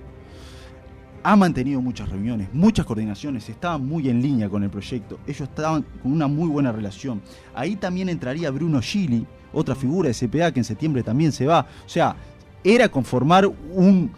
Ha 1.23 1.35
mantenido 1.35 1.81
muchas 1.81 2.09
reuniones, 2.09 2.49
muchas 2.53 2.85
coordinaciones, 2.85 3.47
estaban 3.47 3.85
muy 3.85 4.09
en 4.09 4.21
línea 4.21 4.49
con 4.49 4.61
el 4.63 4.69
proyecto, 4.69 5.19
ellos 5.25 5.47
estaban 5.47 5.85
con 6.01 6.11
una 6.11 6.27
muy 6.27 6.49
buena 6.49 6.71
relación. 6.71 7.21
Ahí 7.55 7.77
también 7.77 8.09
entraría 8.09 8.51
Bruno 8.51 8.81
Gili, 8.81 9.25
otra 9.53 9.73
figura 9.73 10.09
de 10.09 10.15
CPA 10.15 10.51
que 10.51 10.59
en 10.59 10.65
septiembre 10.65 11.01
también 11.01 11.31
se 11.31 11.45
va. 11.45 11.61
O 11.85 11.89
sea, 11.89 12.15
era 12.63 12.89
conformar 12.89 13.47
un 13.47 14.11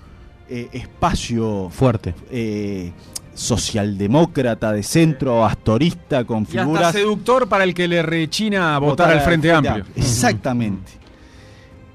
eh, 0.50 0.68
espacio 0.72 1.70
Fuerte. 1.70 2.16
eh, 2.32 2.92
socialdemócrata 3.36 4.72
de 4.72 4.82
centro, 4.82 5.46
astorista, 5.46 6.24
con 6.24 6.40
Y 6.44 6.46
hasta 6.46 6.62
figuras... 6.62 6.92
seductor 6.94 7.48
para 7.48 7.66
el 7.66 7.74
que 7.74 7.88
le 7.88 8.02
rechina 8.02 8.78
votar 8.80 9.12
al 9.12 9.22
Frente 9.22 9.52
Amplio. 9.52 9.86
Exactamente. 9.96 11.05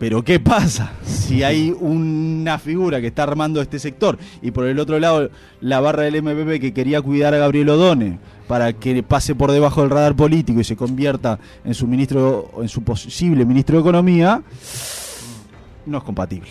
Pero 0.01 0.25
¿qué 0.25 0.41
pasa 0.41 0.93
si 1.05 1.43
hay 1.43 1.77
una 1.79 2.59
figura 2.59 3.03
que 3.03 3.09
está 3.09 3.25
armando 3.25 3.61
este 3.61 3.79
sector 3.79 4.19
y 4.41 4.51
por 4.51 4.65
el 4.65 4.79
otro 4.79 4.99
lado 4.99 5.29
la 5.61 5.79
barra 5.81 6.05
del 6.05 6.23
MPP 6.23 6.59
que 6.59 6.73
quería 6.73 7.03
cuidar 7.03 7.35
a 7.35 7.37
Gabriel 7.37 7.69
Odone 7.69 8.19
para 8.49 8.73
que 8.73 9.03
pase 9.03 9.35
por 9.35 9.53
debajo 9.53 9.83
del 9.83 9.91
radar 9.91 10.17
político 10.17 10.59
y 10.59 10.65
se 10.65 10.75
convierta 10.75 11.39
en 11.67 11.75
su 11.75 11.87
ministro 11.87 12.51
en 12.63 12.71
su 12.71 12.83
posible 12.83 13.45
ministro 13.45 13.77
de 13.77 13.81
Economía? 13.83 14.43
No 15.85 15.99
es 15.99 16.05
compatible. 16.05 16.49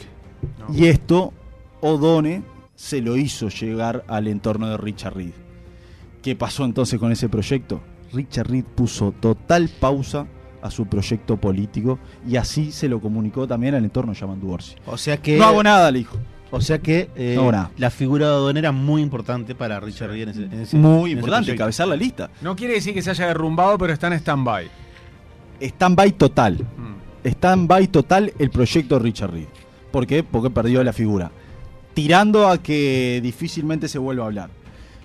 Y 0.71 0.85
esto 0.85 1.33
Odone 1.81 2.43
se 2.75 3.01
lo 3.01 3.17
hizo 3.17 3.49
llegar 3.49 4.05
al 4.07 4.27
entorno 4.27 4.69
de 4.69 4.77
Richard 4.77 5.15
Reed. 5.15 5.33
¿Qué 6.21 6.35
pasó 6.35 6.65
entonces 6.65 6.99
con 6.99 7.11
ese 7.11 7.29
proyecto? 7.29 7.81
Richard 8.13 8.47
Reed 8.47 8.65
puso 8.75 9.11
total 9.11 9.71
pausa 9.79 10.27
a 10.61 10.69
su 10.71 10.85
proyecto 10.87 11.37
político 11.37 11.99
y 12.27 12.35
así 12.35 12.71
se 12.71 12.87
lo 12.89 12.99
comunicó 12.99 13.47
también 13.47 13.75
al 13.75 13.83
entorno 13.83 14.13
Yamandu 14.13 14.51
Orsi. 14.51 14.75
O 14.85 14.97
sea 14.97 15.17
que 15.17 15.37
No 15.37 15.45
hago 15.45 15.63
nada, 15.63 15.91
le 15.91 15.99
dijo. 15.99 16.17
O 16.51 16.61
sea 16.61 16.79
que 16.79 17.09
eh, 17.15 17.33
No, 17.35 17.51
nada. 17.51 17.69
la 17.77 17.91
figura 17.91 18.25
de 18.27 18.33
O'Donnell 18.33 18.63
era 18.65 18.71
muy 18.71 19.01
importante 19.03 19.53
para 19.53 19.79
Richard 19.79 20.09
Reed 20.09 20.23
en 20.23 20.29
ese, 20.29 20.43
en 20.45 20.53
ese- 20.61 20.77
Muy 20.77 21.11
en 21.11 21.17
importante, 21.19 21.51
encabezar 21.51 21.87
la 21.87 21.95
lista. 21.95 22.31
No 22.41 22.55
quiere 22.55 22.73
decir 22.73 22.93
que 22.93 23.01
se 23.03 23.11
haya 23.11 23.27
derrumbado, 23.27 23.77
pero 23.77 23.93
está 23.93 24.07
en 24.07 24.13
stand-by. 24.13 24.67
Stand-by 25.61 26.11
total. 26.13 26.53
Mm. 26.55 27.27
Stand-by 27.27 27.87
total 27.89 28.33
el 28.39 28.49
proyecto 28.49 28.97
Richard 28.97 29.31
Reed. 29.31 29.47
¿Por 29.91 30.07
qué? 30.07 30.23
Porque 30.23 30.49
perdió 30.49 30.83
la 30.83 30.93
figura. 30.93 31.31
Tirando 31.93 32.47
a 32.47 32.57
que 32.59 33.19
difícilmente 33.21 33.87
se 33.87 33.99
vuelva 33.99 34.23
a 34.23 34.27
hablar. 34.27 34.49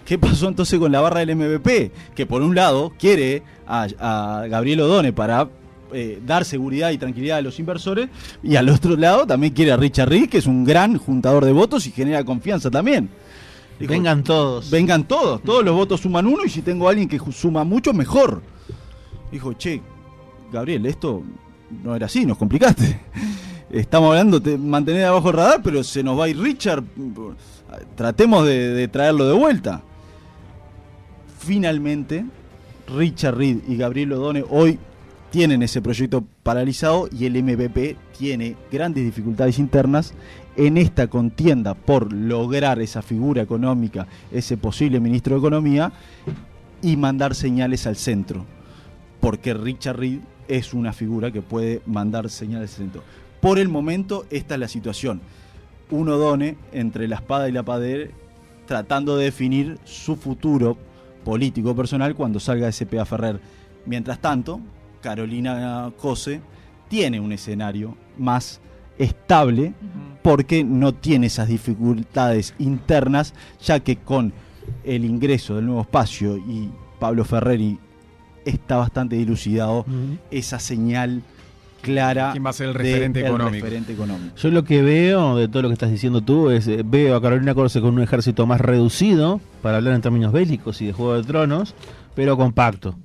¿Qué 0.04 0.18
pasó 0.18 0.48
entonces 0.48 0.78
con 0.78 0.92
la 0.92 1.00
barra 1.00 1.20
del 1.20 1.36
MVP? 1.36 1.90
Que 2.14 2.26
por 2.26 2.42
un 2.42 2.54
lado 2.54 2.92
quiere 2.98 3.42
a, 3.66 3.86
a 3.98 4.46
Gabriel 4.48 4.82
Odone 4.82 5.12
para 5.12 5.48
eh, 5.96 6.20
dar 6.26 6.44
seguridad 6.44 6.90
y 6.90 6.98
tranquilidad 6.98 7.38
a 7.38 7.42
los 7.42 7.60
inversores 7.60 8.08
y 8.42 8.56
al 8.56 8.68
otro 8.68 8.96
lado 8.96 9.28
también 9.28 9.52
quiere 9.52 9.70
a 9.70 9.76
Richard 9.76 10.08
Reed, 10.08 10.28
que 10.28 10.38
es 10.38 10.46
un 10.46 10.64
gran 10.64 10.98
juntador 10.98 11.44
de 11.44 11.52
votos 11.52 11.86
y 11.86 11.92
genera 11.92 12.24
confianza 12.24 12.68
también. 12.68 13.08
Dijo, 13.78 13.92
Vengan 13.92 14.24
todos. 14.24 14.70
Vengan 14.70 15.04
todos, 15.04 15.40
todos 15.42 15.64
los 15.64 15.74
votos 15.74 16.00
suman 16.00 16.26
uno 16.26 16.44
y 16.44 16.48
si 16.48 16.62
tengo 16.62 16.88
a 16.88 16.90
alguien 16.90 17.08
que 17.08 17.20
suma 17.32 17.62
mucho, 17.62 17.92
mejor. 17.92 18.42
Dijo, 19.30 19.52
che, 19.52 19.82
Gabriel, 20.52 20.84
esto 20.86 21.22
no 21.84 21.94
era 21.94 22.06
así, 22.06 22.26
nos 22.26 22.38
complicaste. 22.38 23.00
Estamos 23.70 24.10
hablando 24.10 24.40
de 24.40 24.58
mantener 24.58 25.04
abajo 25.04 25.30
el 25.30 25.36
radar, 25.36 25.60
pero 25.62 25.84
se 25.84 26.02
nos 26.02 26.18
va 26.18 26.24
a 26.24 26.28
ir 26.28 26.40
Richard. 26.40 26.82
Tratemos 27.94 28.44
de, 28.46 28.70
de 28.70 28.88
traerlo 28.88 29.28
de 29.28 29.34
vuelta. 29.34 29.82
Finalmente, 31.44 32.24
Richard 32.96 33.36
Reed 33.36 33.58
y 33.68 33.76
Gabriel 33.76 34.14
Odone 34.14 34.44
hoy 34.48 34.78
tienen 35.30 35.62
ese 35.62 35.82
proyecto 35.82 36.24
paralizado 36.42 37.06
y 37.12 37.26
el 37.26 37.42
MVP 37.42 37.96
tiene 38.16 38.56
grandes 38.72 39.04
dificultades 39.04 39.58
internas 39.58 40.14
en 40.56 40.78
esta 40.78 41.08
contienda 41.08 41.74
por 41.74 42.10
lograr 42.14 42.80
esa 42.80 43.02
figura 43.02 43.42
económica, 43.42 44.06
ese 44.32 44.56
posible 44.56 45.00
ministro 45.00 45.34
de 45.34 45.40
Economía 45.40 45.92
y 46.80 46.96
mandar 46.96 47.34
señales 47.34 47.86
al 47.86 47.96
centro. 47.96 48.46
Porque 49.20 49.52
Richard 49.52 49.98
Reed 49.98 50.20
es 50.48 50.72
una 50.72 50.94
figura 50.94 51.30
que 51.30 51.42
puede 51.42 51.82
mandar 51.84 52.30
señales 52.30 52.70
al 52.70 52.76
centro. 52.76 53.02
Por 53.42 53.58
el 53.58 53.68
momento, 53.68 54.24
esta 54.30 54.54
es 54.54 54.60
la 54.60 54.68
situación. 54.68 55.20
Un 55.90 56.08
Odone 56.08 56.56
entre 56.72 57.06
la 57.06 57.16
espada 57.16 57.50
y 57.50 57.52
la 57.52 57.64
pared 57.64 58.08
tratando 58.66 59.18
de 59.18 59.24
definir 59.24 59.76
su 59.84 60.16
futuro 60.16 60.78
político 61.24 61.74
personal 61.74 62.14
cuando 62.14 62.38
salga 62.38 62.66
de 62.66 62.72
CPA 62.72 63.04
Ferrer. 63.04 63.40
Mientras 63.86 64.20
tanto, 64.20 64.60
Carolina 65.00 65.92
Cose 65.98 66.40
tiene 66.88 67.20
un 67.20 67.32
escenario 67.32 67.96
más 68.16 68.60
estable 68.98 69.74
porque 70.22 70.64
no 70.64 70.94
tiene 70.94 71.26
esas 71.26 71.48
dificultades 71.48 72.54
internas, 72.58 73.34
ya 73.62 73.80
que 73.80 73.96
con 73.96 74.32
el 74.84 75.04
ingreso 75.04 75.56
del 75.56 75.66
nuevo 75.66 75.82
espacio 75.82 76.36
y 76.36 76.70
Pablo 76.98 77.24
Ferreri 77.24 77.78
está 78.44 78.76
bastante 78.76 79.16
dilucidado 79.16 79.84
esa 80.30 80.58
señal 80.58 81.22
clara 81.84 82.30
¿Quién 82.32 82.44
va 82.44 82.50
a 82.50 82.52
ser 82.52 82.68
el 82.68 82.72
de 82.72 82.78
referente 82.80 83.20
el 83.20 83.26
económico? 83.26 83.64
referente 83.64 83.92
económico. 83.92 84.36
Yo 84.36 84.50
lo 84.50 84.64
que 84.64 84.82
veo 84.82 85.36
de 85.36 85.48
todo 85.48 85.62
lo 85.62 85.68
que 85.68 85.74
estás 85.74 85.90
diciendo 85.90 86.20
tú 86.22 86.50
es, 86.50 86.66
eh, 86.66 86.82
veo 86.84 87.14
a 87.16 87.22
Carolina 87.22 87.54
Corse 87.54 87.80
con 87.80 87.94
un 87.94 88.02
ejército 88.02 88.46
más 88.46 88.60
reducido, 88.60 89.40
para 89.62 89.76
hablar 89.76 89.94
en 89.94 90.00
términos 90.00 90.32
bélicos 90.32 90.80
y 90.82 90.86
de 90.86 90.92
Juego 90.92 91.14
de 91.14 91.22
Tronos, 91.22 91.74
pero 92.14 92.36
compacto. 92.36 92.96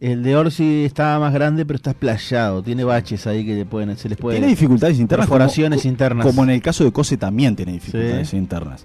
El 0.00 0.22
de 0.22 0.36
Orsi 0.36 0.84
está 0.84 1.18
más 1.18 1.32
grande, 1.32 1.64
pero 1.64 1.76
está 1.76 1.92
explayado, 1.92 2.62
tiene 2.62 2.84
baches 2.84 3.26
ahí 3.26 3.46
que 3.46 3.54
le 3.54 3.64
pueden, 3.64 3.96
se 3.96 4.08
les 4.08 4.18
puede... 4.18 4.36
Tiene 4.36 4.48
dificultades 4.50 4.98
internas. 4.98 5.26
Perforaciones 5.26 5.80
como, 5.82 5.90
internas. 5.90 6.26
Como 6.26 6.42
en 6.44 6.50
el 6.50 6.60
caso 6.60 6.84
de 6.84 6.92
Cose 6.92 7.16
también 7.16 7.56
tiene 7.56 7.72
dificultades 7.72 8.28
Sí. 8.28 8.36
internas. 8.36 8.84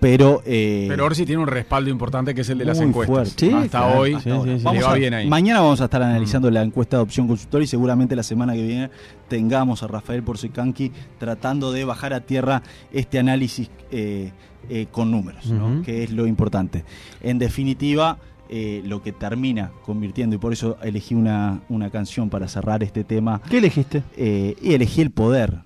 Pero, 0.00 0.42
eh, 0.44 0.86
Pero 0.88 1.06
Orsi 1.06 1.24
tiene 1.24 1.40
un 1.42 1.48
respaldo 1.48 1.88
importante 1.90 2.34
que 2.34 2.42
es 2.42 2.48
el 2.50 2.58
de 2.58 2.64
las 2.66 2.80
encuestas. 2.80 3.06
fuerte. 3.34 3.46
Sí, 3.48 3.52
Hasta 3.52 3.78
claro. 3.86 4.00
hoy 4.00 4.16
Sí, 4.22 4.28
le 4.28 4.42
sí, 4.42 4.58
sí. 4.58 4.64
va 4.64 4.90
a- 4.92 4.94
bien 4.94 5.14
ahí. 5.14 5.26
Mm. 5.26 5.30
Mañana 5.30 5.60
vamos 5.60 5.80
a 5.80 5.84
estar 5.84 6.02
analizando 6.02 6.50
la 6.50 6.62
encuesta 6.62 6.98
de 6.98 7.02
opción 7.02 7.26
consultora 7.26 7.64
y 7.64 7.66
seguramente 7.66 8.14
la 8.14 8.22
semana 8.22 8.52
que 8.54 8.62
viene 8.62 8.90
tengamos 9.28 9.82
a 9.82 9.86
Rafael 9.86 10.22
Porcecanqui 10.22 10.92
tratando 11.18 11.72
de 11.72 11.84
bajar 11.84 12.12
a 12.12 12.20
tierra 12.20 12.62
este 12.92 13.18
análisis 13.18 13.70
eh, 13.90 14.32
eh, 14.68 14.86
con 14.90 15.10
números, 15.10 15.52
que 15.84 16.04
es 16.04 16.10
lo 16.10 16.26
importante. 16.26 16.84
En 17.22 17.38
definitiva, 17.38 18.18
eh, 18.50 18.82
lo 18.84 19.02
que 19.02 19.12
termina 19.12 19.72
convirtiendo, 19.84 20.36
y 20.36 20.38
por 20.38 20.52
eso 20.52 20.76
elegí 20.82 21.14
una, 21.14 21.62
una 21.70 21.88
canción 21.90 22.28
para 22.28 22.46
cerrar 22.48 22.82
este 22.82 23.04
tema, 23.04 23.40
¿Qué 23.48 23.58
elegiste? 23.58 24.02
eh, 24.16 24.54
y 24.60 24.74
elegí 24.74 25.00
el 25.00 25.10
poder. 25.10 25.60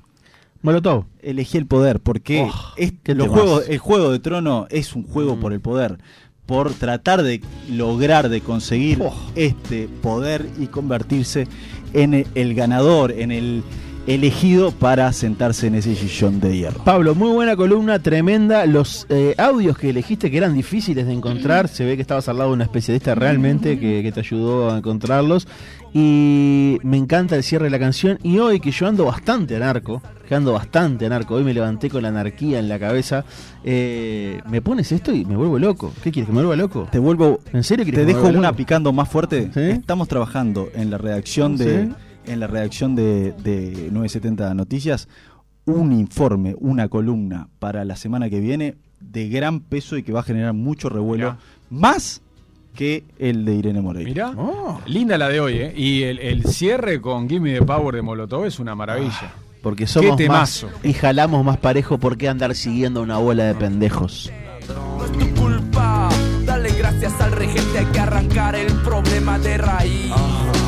Molotov. 0.63 1.05
Elegí 1.23 1.57
el 1.59 1.67
poder 1.67 2.01
porque 2.01 2.49
Oh, 2.51 2.75
los 3.15 3.29
juegos, 3.29 3.69
el 3.69 3.79
juego 3.79 4.11
de 4.11 4.19
trono 4.19 4.67
es 4.71 4.95
un 4.95 5.05
juego 5.05 5.37
Mm. 5.37 5.41
por 5.41 5.53
el 5.53 5.61
poder, 5.61 5.99
por 6.47 6.73
tratar 6.73 7.23
de 7.23 7.41
lograr 7.71 8.29
de 8.29 8.41
conseguir 8.41 8.99
Oh. 9.03 9.15
este 9.37 9.89
poder 10.03 10.49
y 10.59 10.67
convertirse 10.67 11.47
en 11.93 12.27
el 12.35 12.55
ganador, 12.55 13.13
en 13.13 13.31
el 13.33 13.63
elegido 14.09 14.73
para 14.73 15.13
sentarse 15.13 15.67
en 15.67 15.75
ese 15.75 15.95
sillón 15.95 16.41
de 16.41 16.57
hierro. 16.57 16.83
Pablo, 16.83 17.15
muy 17.15 17.31
buena 17.31 17.57
columna, 17.57 17.99
tremenda. 17.99 18.65
Los 18.65 19.07
eh, 19.11 19.35
audios 19.37 19.77
que 19.77 19.91
elegiste 19.91 20.31
que 20.31 20.39
eran 20.39 20.55
difíciles 20.55 21.07
de 21.07 21.13
encontrar, 21.13 21.69
se 21.69 21.85
ve 21.85 21.95
que 21.97 22.03
estabas 22.03 22.27
al 22.29 22.39
lado 22.39 22.51
de 22.51 22.55
una 22.55 22.65
especialista 22.65 23.15
realmente 23.15 23.79
que, 23.79 24.03
que 24.03 24.11
te 24.11 24.21
ayudó 24.21 24.71
a 24.71 24.79
encontrarlos. 24.79 25.47
Y 25.93 26.79
me 26.83 26.97
encanta 26.97 27.37
el 27.37 27.43
cierre 27.43 27.65
de 27.65 27.71
la 27.71 27.79
canción. 27.79 28.19
Y 28.23 28.39
hoy 28.39 28.61
que 28.61 28.71
yo 28.71 28.87
ando 28.87 29.05
bastante 29.05 29.57
anarco, 29.57 30.03
que 30.27 30.35
ando 30.35 30.53
bastante 30.55 31.05
anarco, 31.07 31.35
hoy 31.35 31.45
me 31.45 31.53
levanté 31.53 31.91
con 31.91 32.03
la 32.03 32.09
anarquía 32.09 32.59
en 32.59 32.69
la 32.69 32.79
cabeza, 32.79 33.25
eh, 33.65 34.41
me 34.49 34.63
pones 34.63 34.91
esto 34.93 35.13
y 35.13 35.25
me 35.27 35.37
vuelvo 35.37 35.59
loco. 35.59 35.93
¿Qué 36.03 36.11
quieres? 36.13 36.29
¿Que 36.29 36.33
me 36.33 36.41
vuelva 36.45 36.57
loco? 36.57 36.89
Te 36.91 36.99
vuelvo, 36.99 37.41
¿En 37.53 37.63
serio 37.63 37.85
quieres 37.85 38.01
te 38.01 38.07
que 38.07 38.15
me 38.15 38.21
dejo 38.23 38.39
una 38.39 38.49
loco? 38.49 38.57
picando 38.57 38.93
más 38.93 39.09
fuerte. 39.09 39.51
¿Sí? 39.53 39.61
Estamos 39.61 40.09
trabajando 40.09 40.69
en 40.75 40.91
la 40.91 40.99
redacción 40.99 41.57
de 41.57 41.87
¿Sí? 41.87 41.93
En 42.29 42.41
la 42.41 42.47
redacción 42.47 42.95
de, 42.95 43.33
de 43.33 43.89
970 43.91 44.55
Noticias 44.55 45.09
un 45.65 45.93
informe, 45.93 46.55
una 46.59 46.89
columna 46.89 47.49
para 47.59 47.85
la 47.85 47.97
semana 47.97 48.31
que 48.31 48.41
viene 48.41 48.77
de 49.01 49.29
gran 49.29 49.61
peso 49.61 49.97
y 49.97 50.03
que 50.03 50.13
va 50.13 50.21
a 50.21 50.23
generar 50.23 50.55
mucho 50.55 50.89
revuelo, 50.89 51.33
Mirá. 51.33 51.39
más 51.71 52.23
que 52.75 53.05
el 53.19 53.45
de 53.45 53.55
Irene 53.55 53.81
Moreira. 53.83 54.09
Mirá, 54.31 54.33
Oh. 54.37 54.81
linda 54.87 55.19
la 55.19 55.29
de 55.29 55.41
hoy, 55.41 55.55
¿eh? 55.59 55.75
Y 55.77 56.05
el, 56.05 56.21
el 56.21 56.45
cierre 56.45 57.01
con 57.01 57.29
Gimme 57.29 57.53
the 57.59 57.63
Power 57.67 57.95
de 57.95 58.03
Molotov 58.03 58.45
es 58.47 58.59
una 58.59 58.75
maravilla. 58.75 59.35
Porque 59.63 59.87
somos 59.87 60.17
Qué 60.17 60.29
más 60.29 60.65
y 60.85 60.93
jalamos 60.93 61.45
más 61.45 61.59
parejo. 61.59 61.99
¿Por 61.99 62.17
qué 62.17 62.29
andar 62.29 62.55
siguiendo 62.55 63.01
a 63.01 63.03
una 63.03 63.19
bola 63.19 63.45
de 63.45 63.55
pendejos? 63.57 64.31
No 64.69 65.05
es 65.05 65.13
tu 65.13 65.35
culpa, 65.43 66.09
dale 66.47 66.71
gracias 66.79 67.21
al 67.21 67.33
regente, 67.33 67.79
hay 67.79 67.87
que 67.87 67.99
arrancar 68.01 68.55
el 68.55 68.73
problema 68.85 69.39
de 69.41 69.59
raíz 69.59 70.07
y 70.07 70.68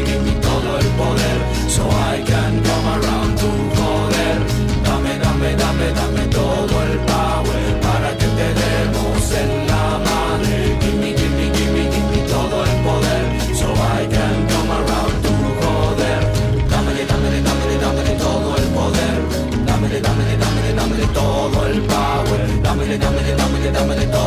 dame, 5.81 5.93
dame, 5.93 6.27
todo 6.27 6.83
el 6.83 6.97
power 6.99 7.81
para 7.81 8.09
que 8.17 8.25
te 8.37 8.47
demos 8.61 9.31
en 9.33 9.67
la 9.67 9.99
madre. 10.09 10.77
Gimme, 10.81 11.13
gimme, 11.17 11.45
gimme, 11.55 11.83
gimme 11.91 12.19
todo 12.29 12.63
el 12.63 12.75
poder. 12.85 13.25
So 13.55 13.67
I 13.73 14.05
can 14.13 14.47
come 14.51 14.71
around 14.79 15.15
to 15.25 15.33
joder. 15.61 16.21
Dámele, 16.69 17.05
dámele, 17.05 17.41
dámele, 17.41 17.75
dámele 17.81 18.13
todo 18.17 18.57
el 18.57 18.67
poder. 18.77 19.17
Dámele, 19.65 20.01
dámele, 20.01 20.37
dámele, 20.37 20.73
dámele 20.73 21.07
todo 21.13 21.65
el 21.65 21.81
power. 21.81 22.61
Dámele, 22.63 22.97
dámele, 22.97 23.35
dámele, 23.35 23.71
dámele 23.71 24.05
todo 24.07 24.20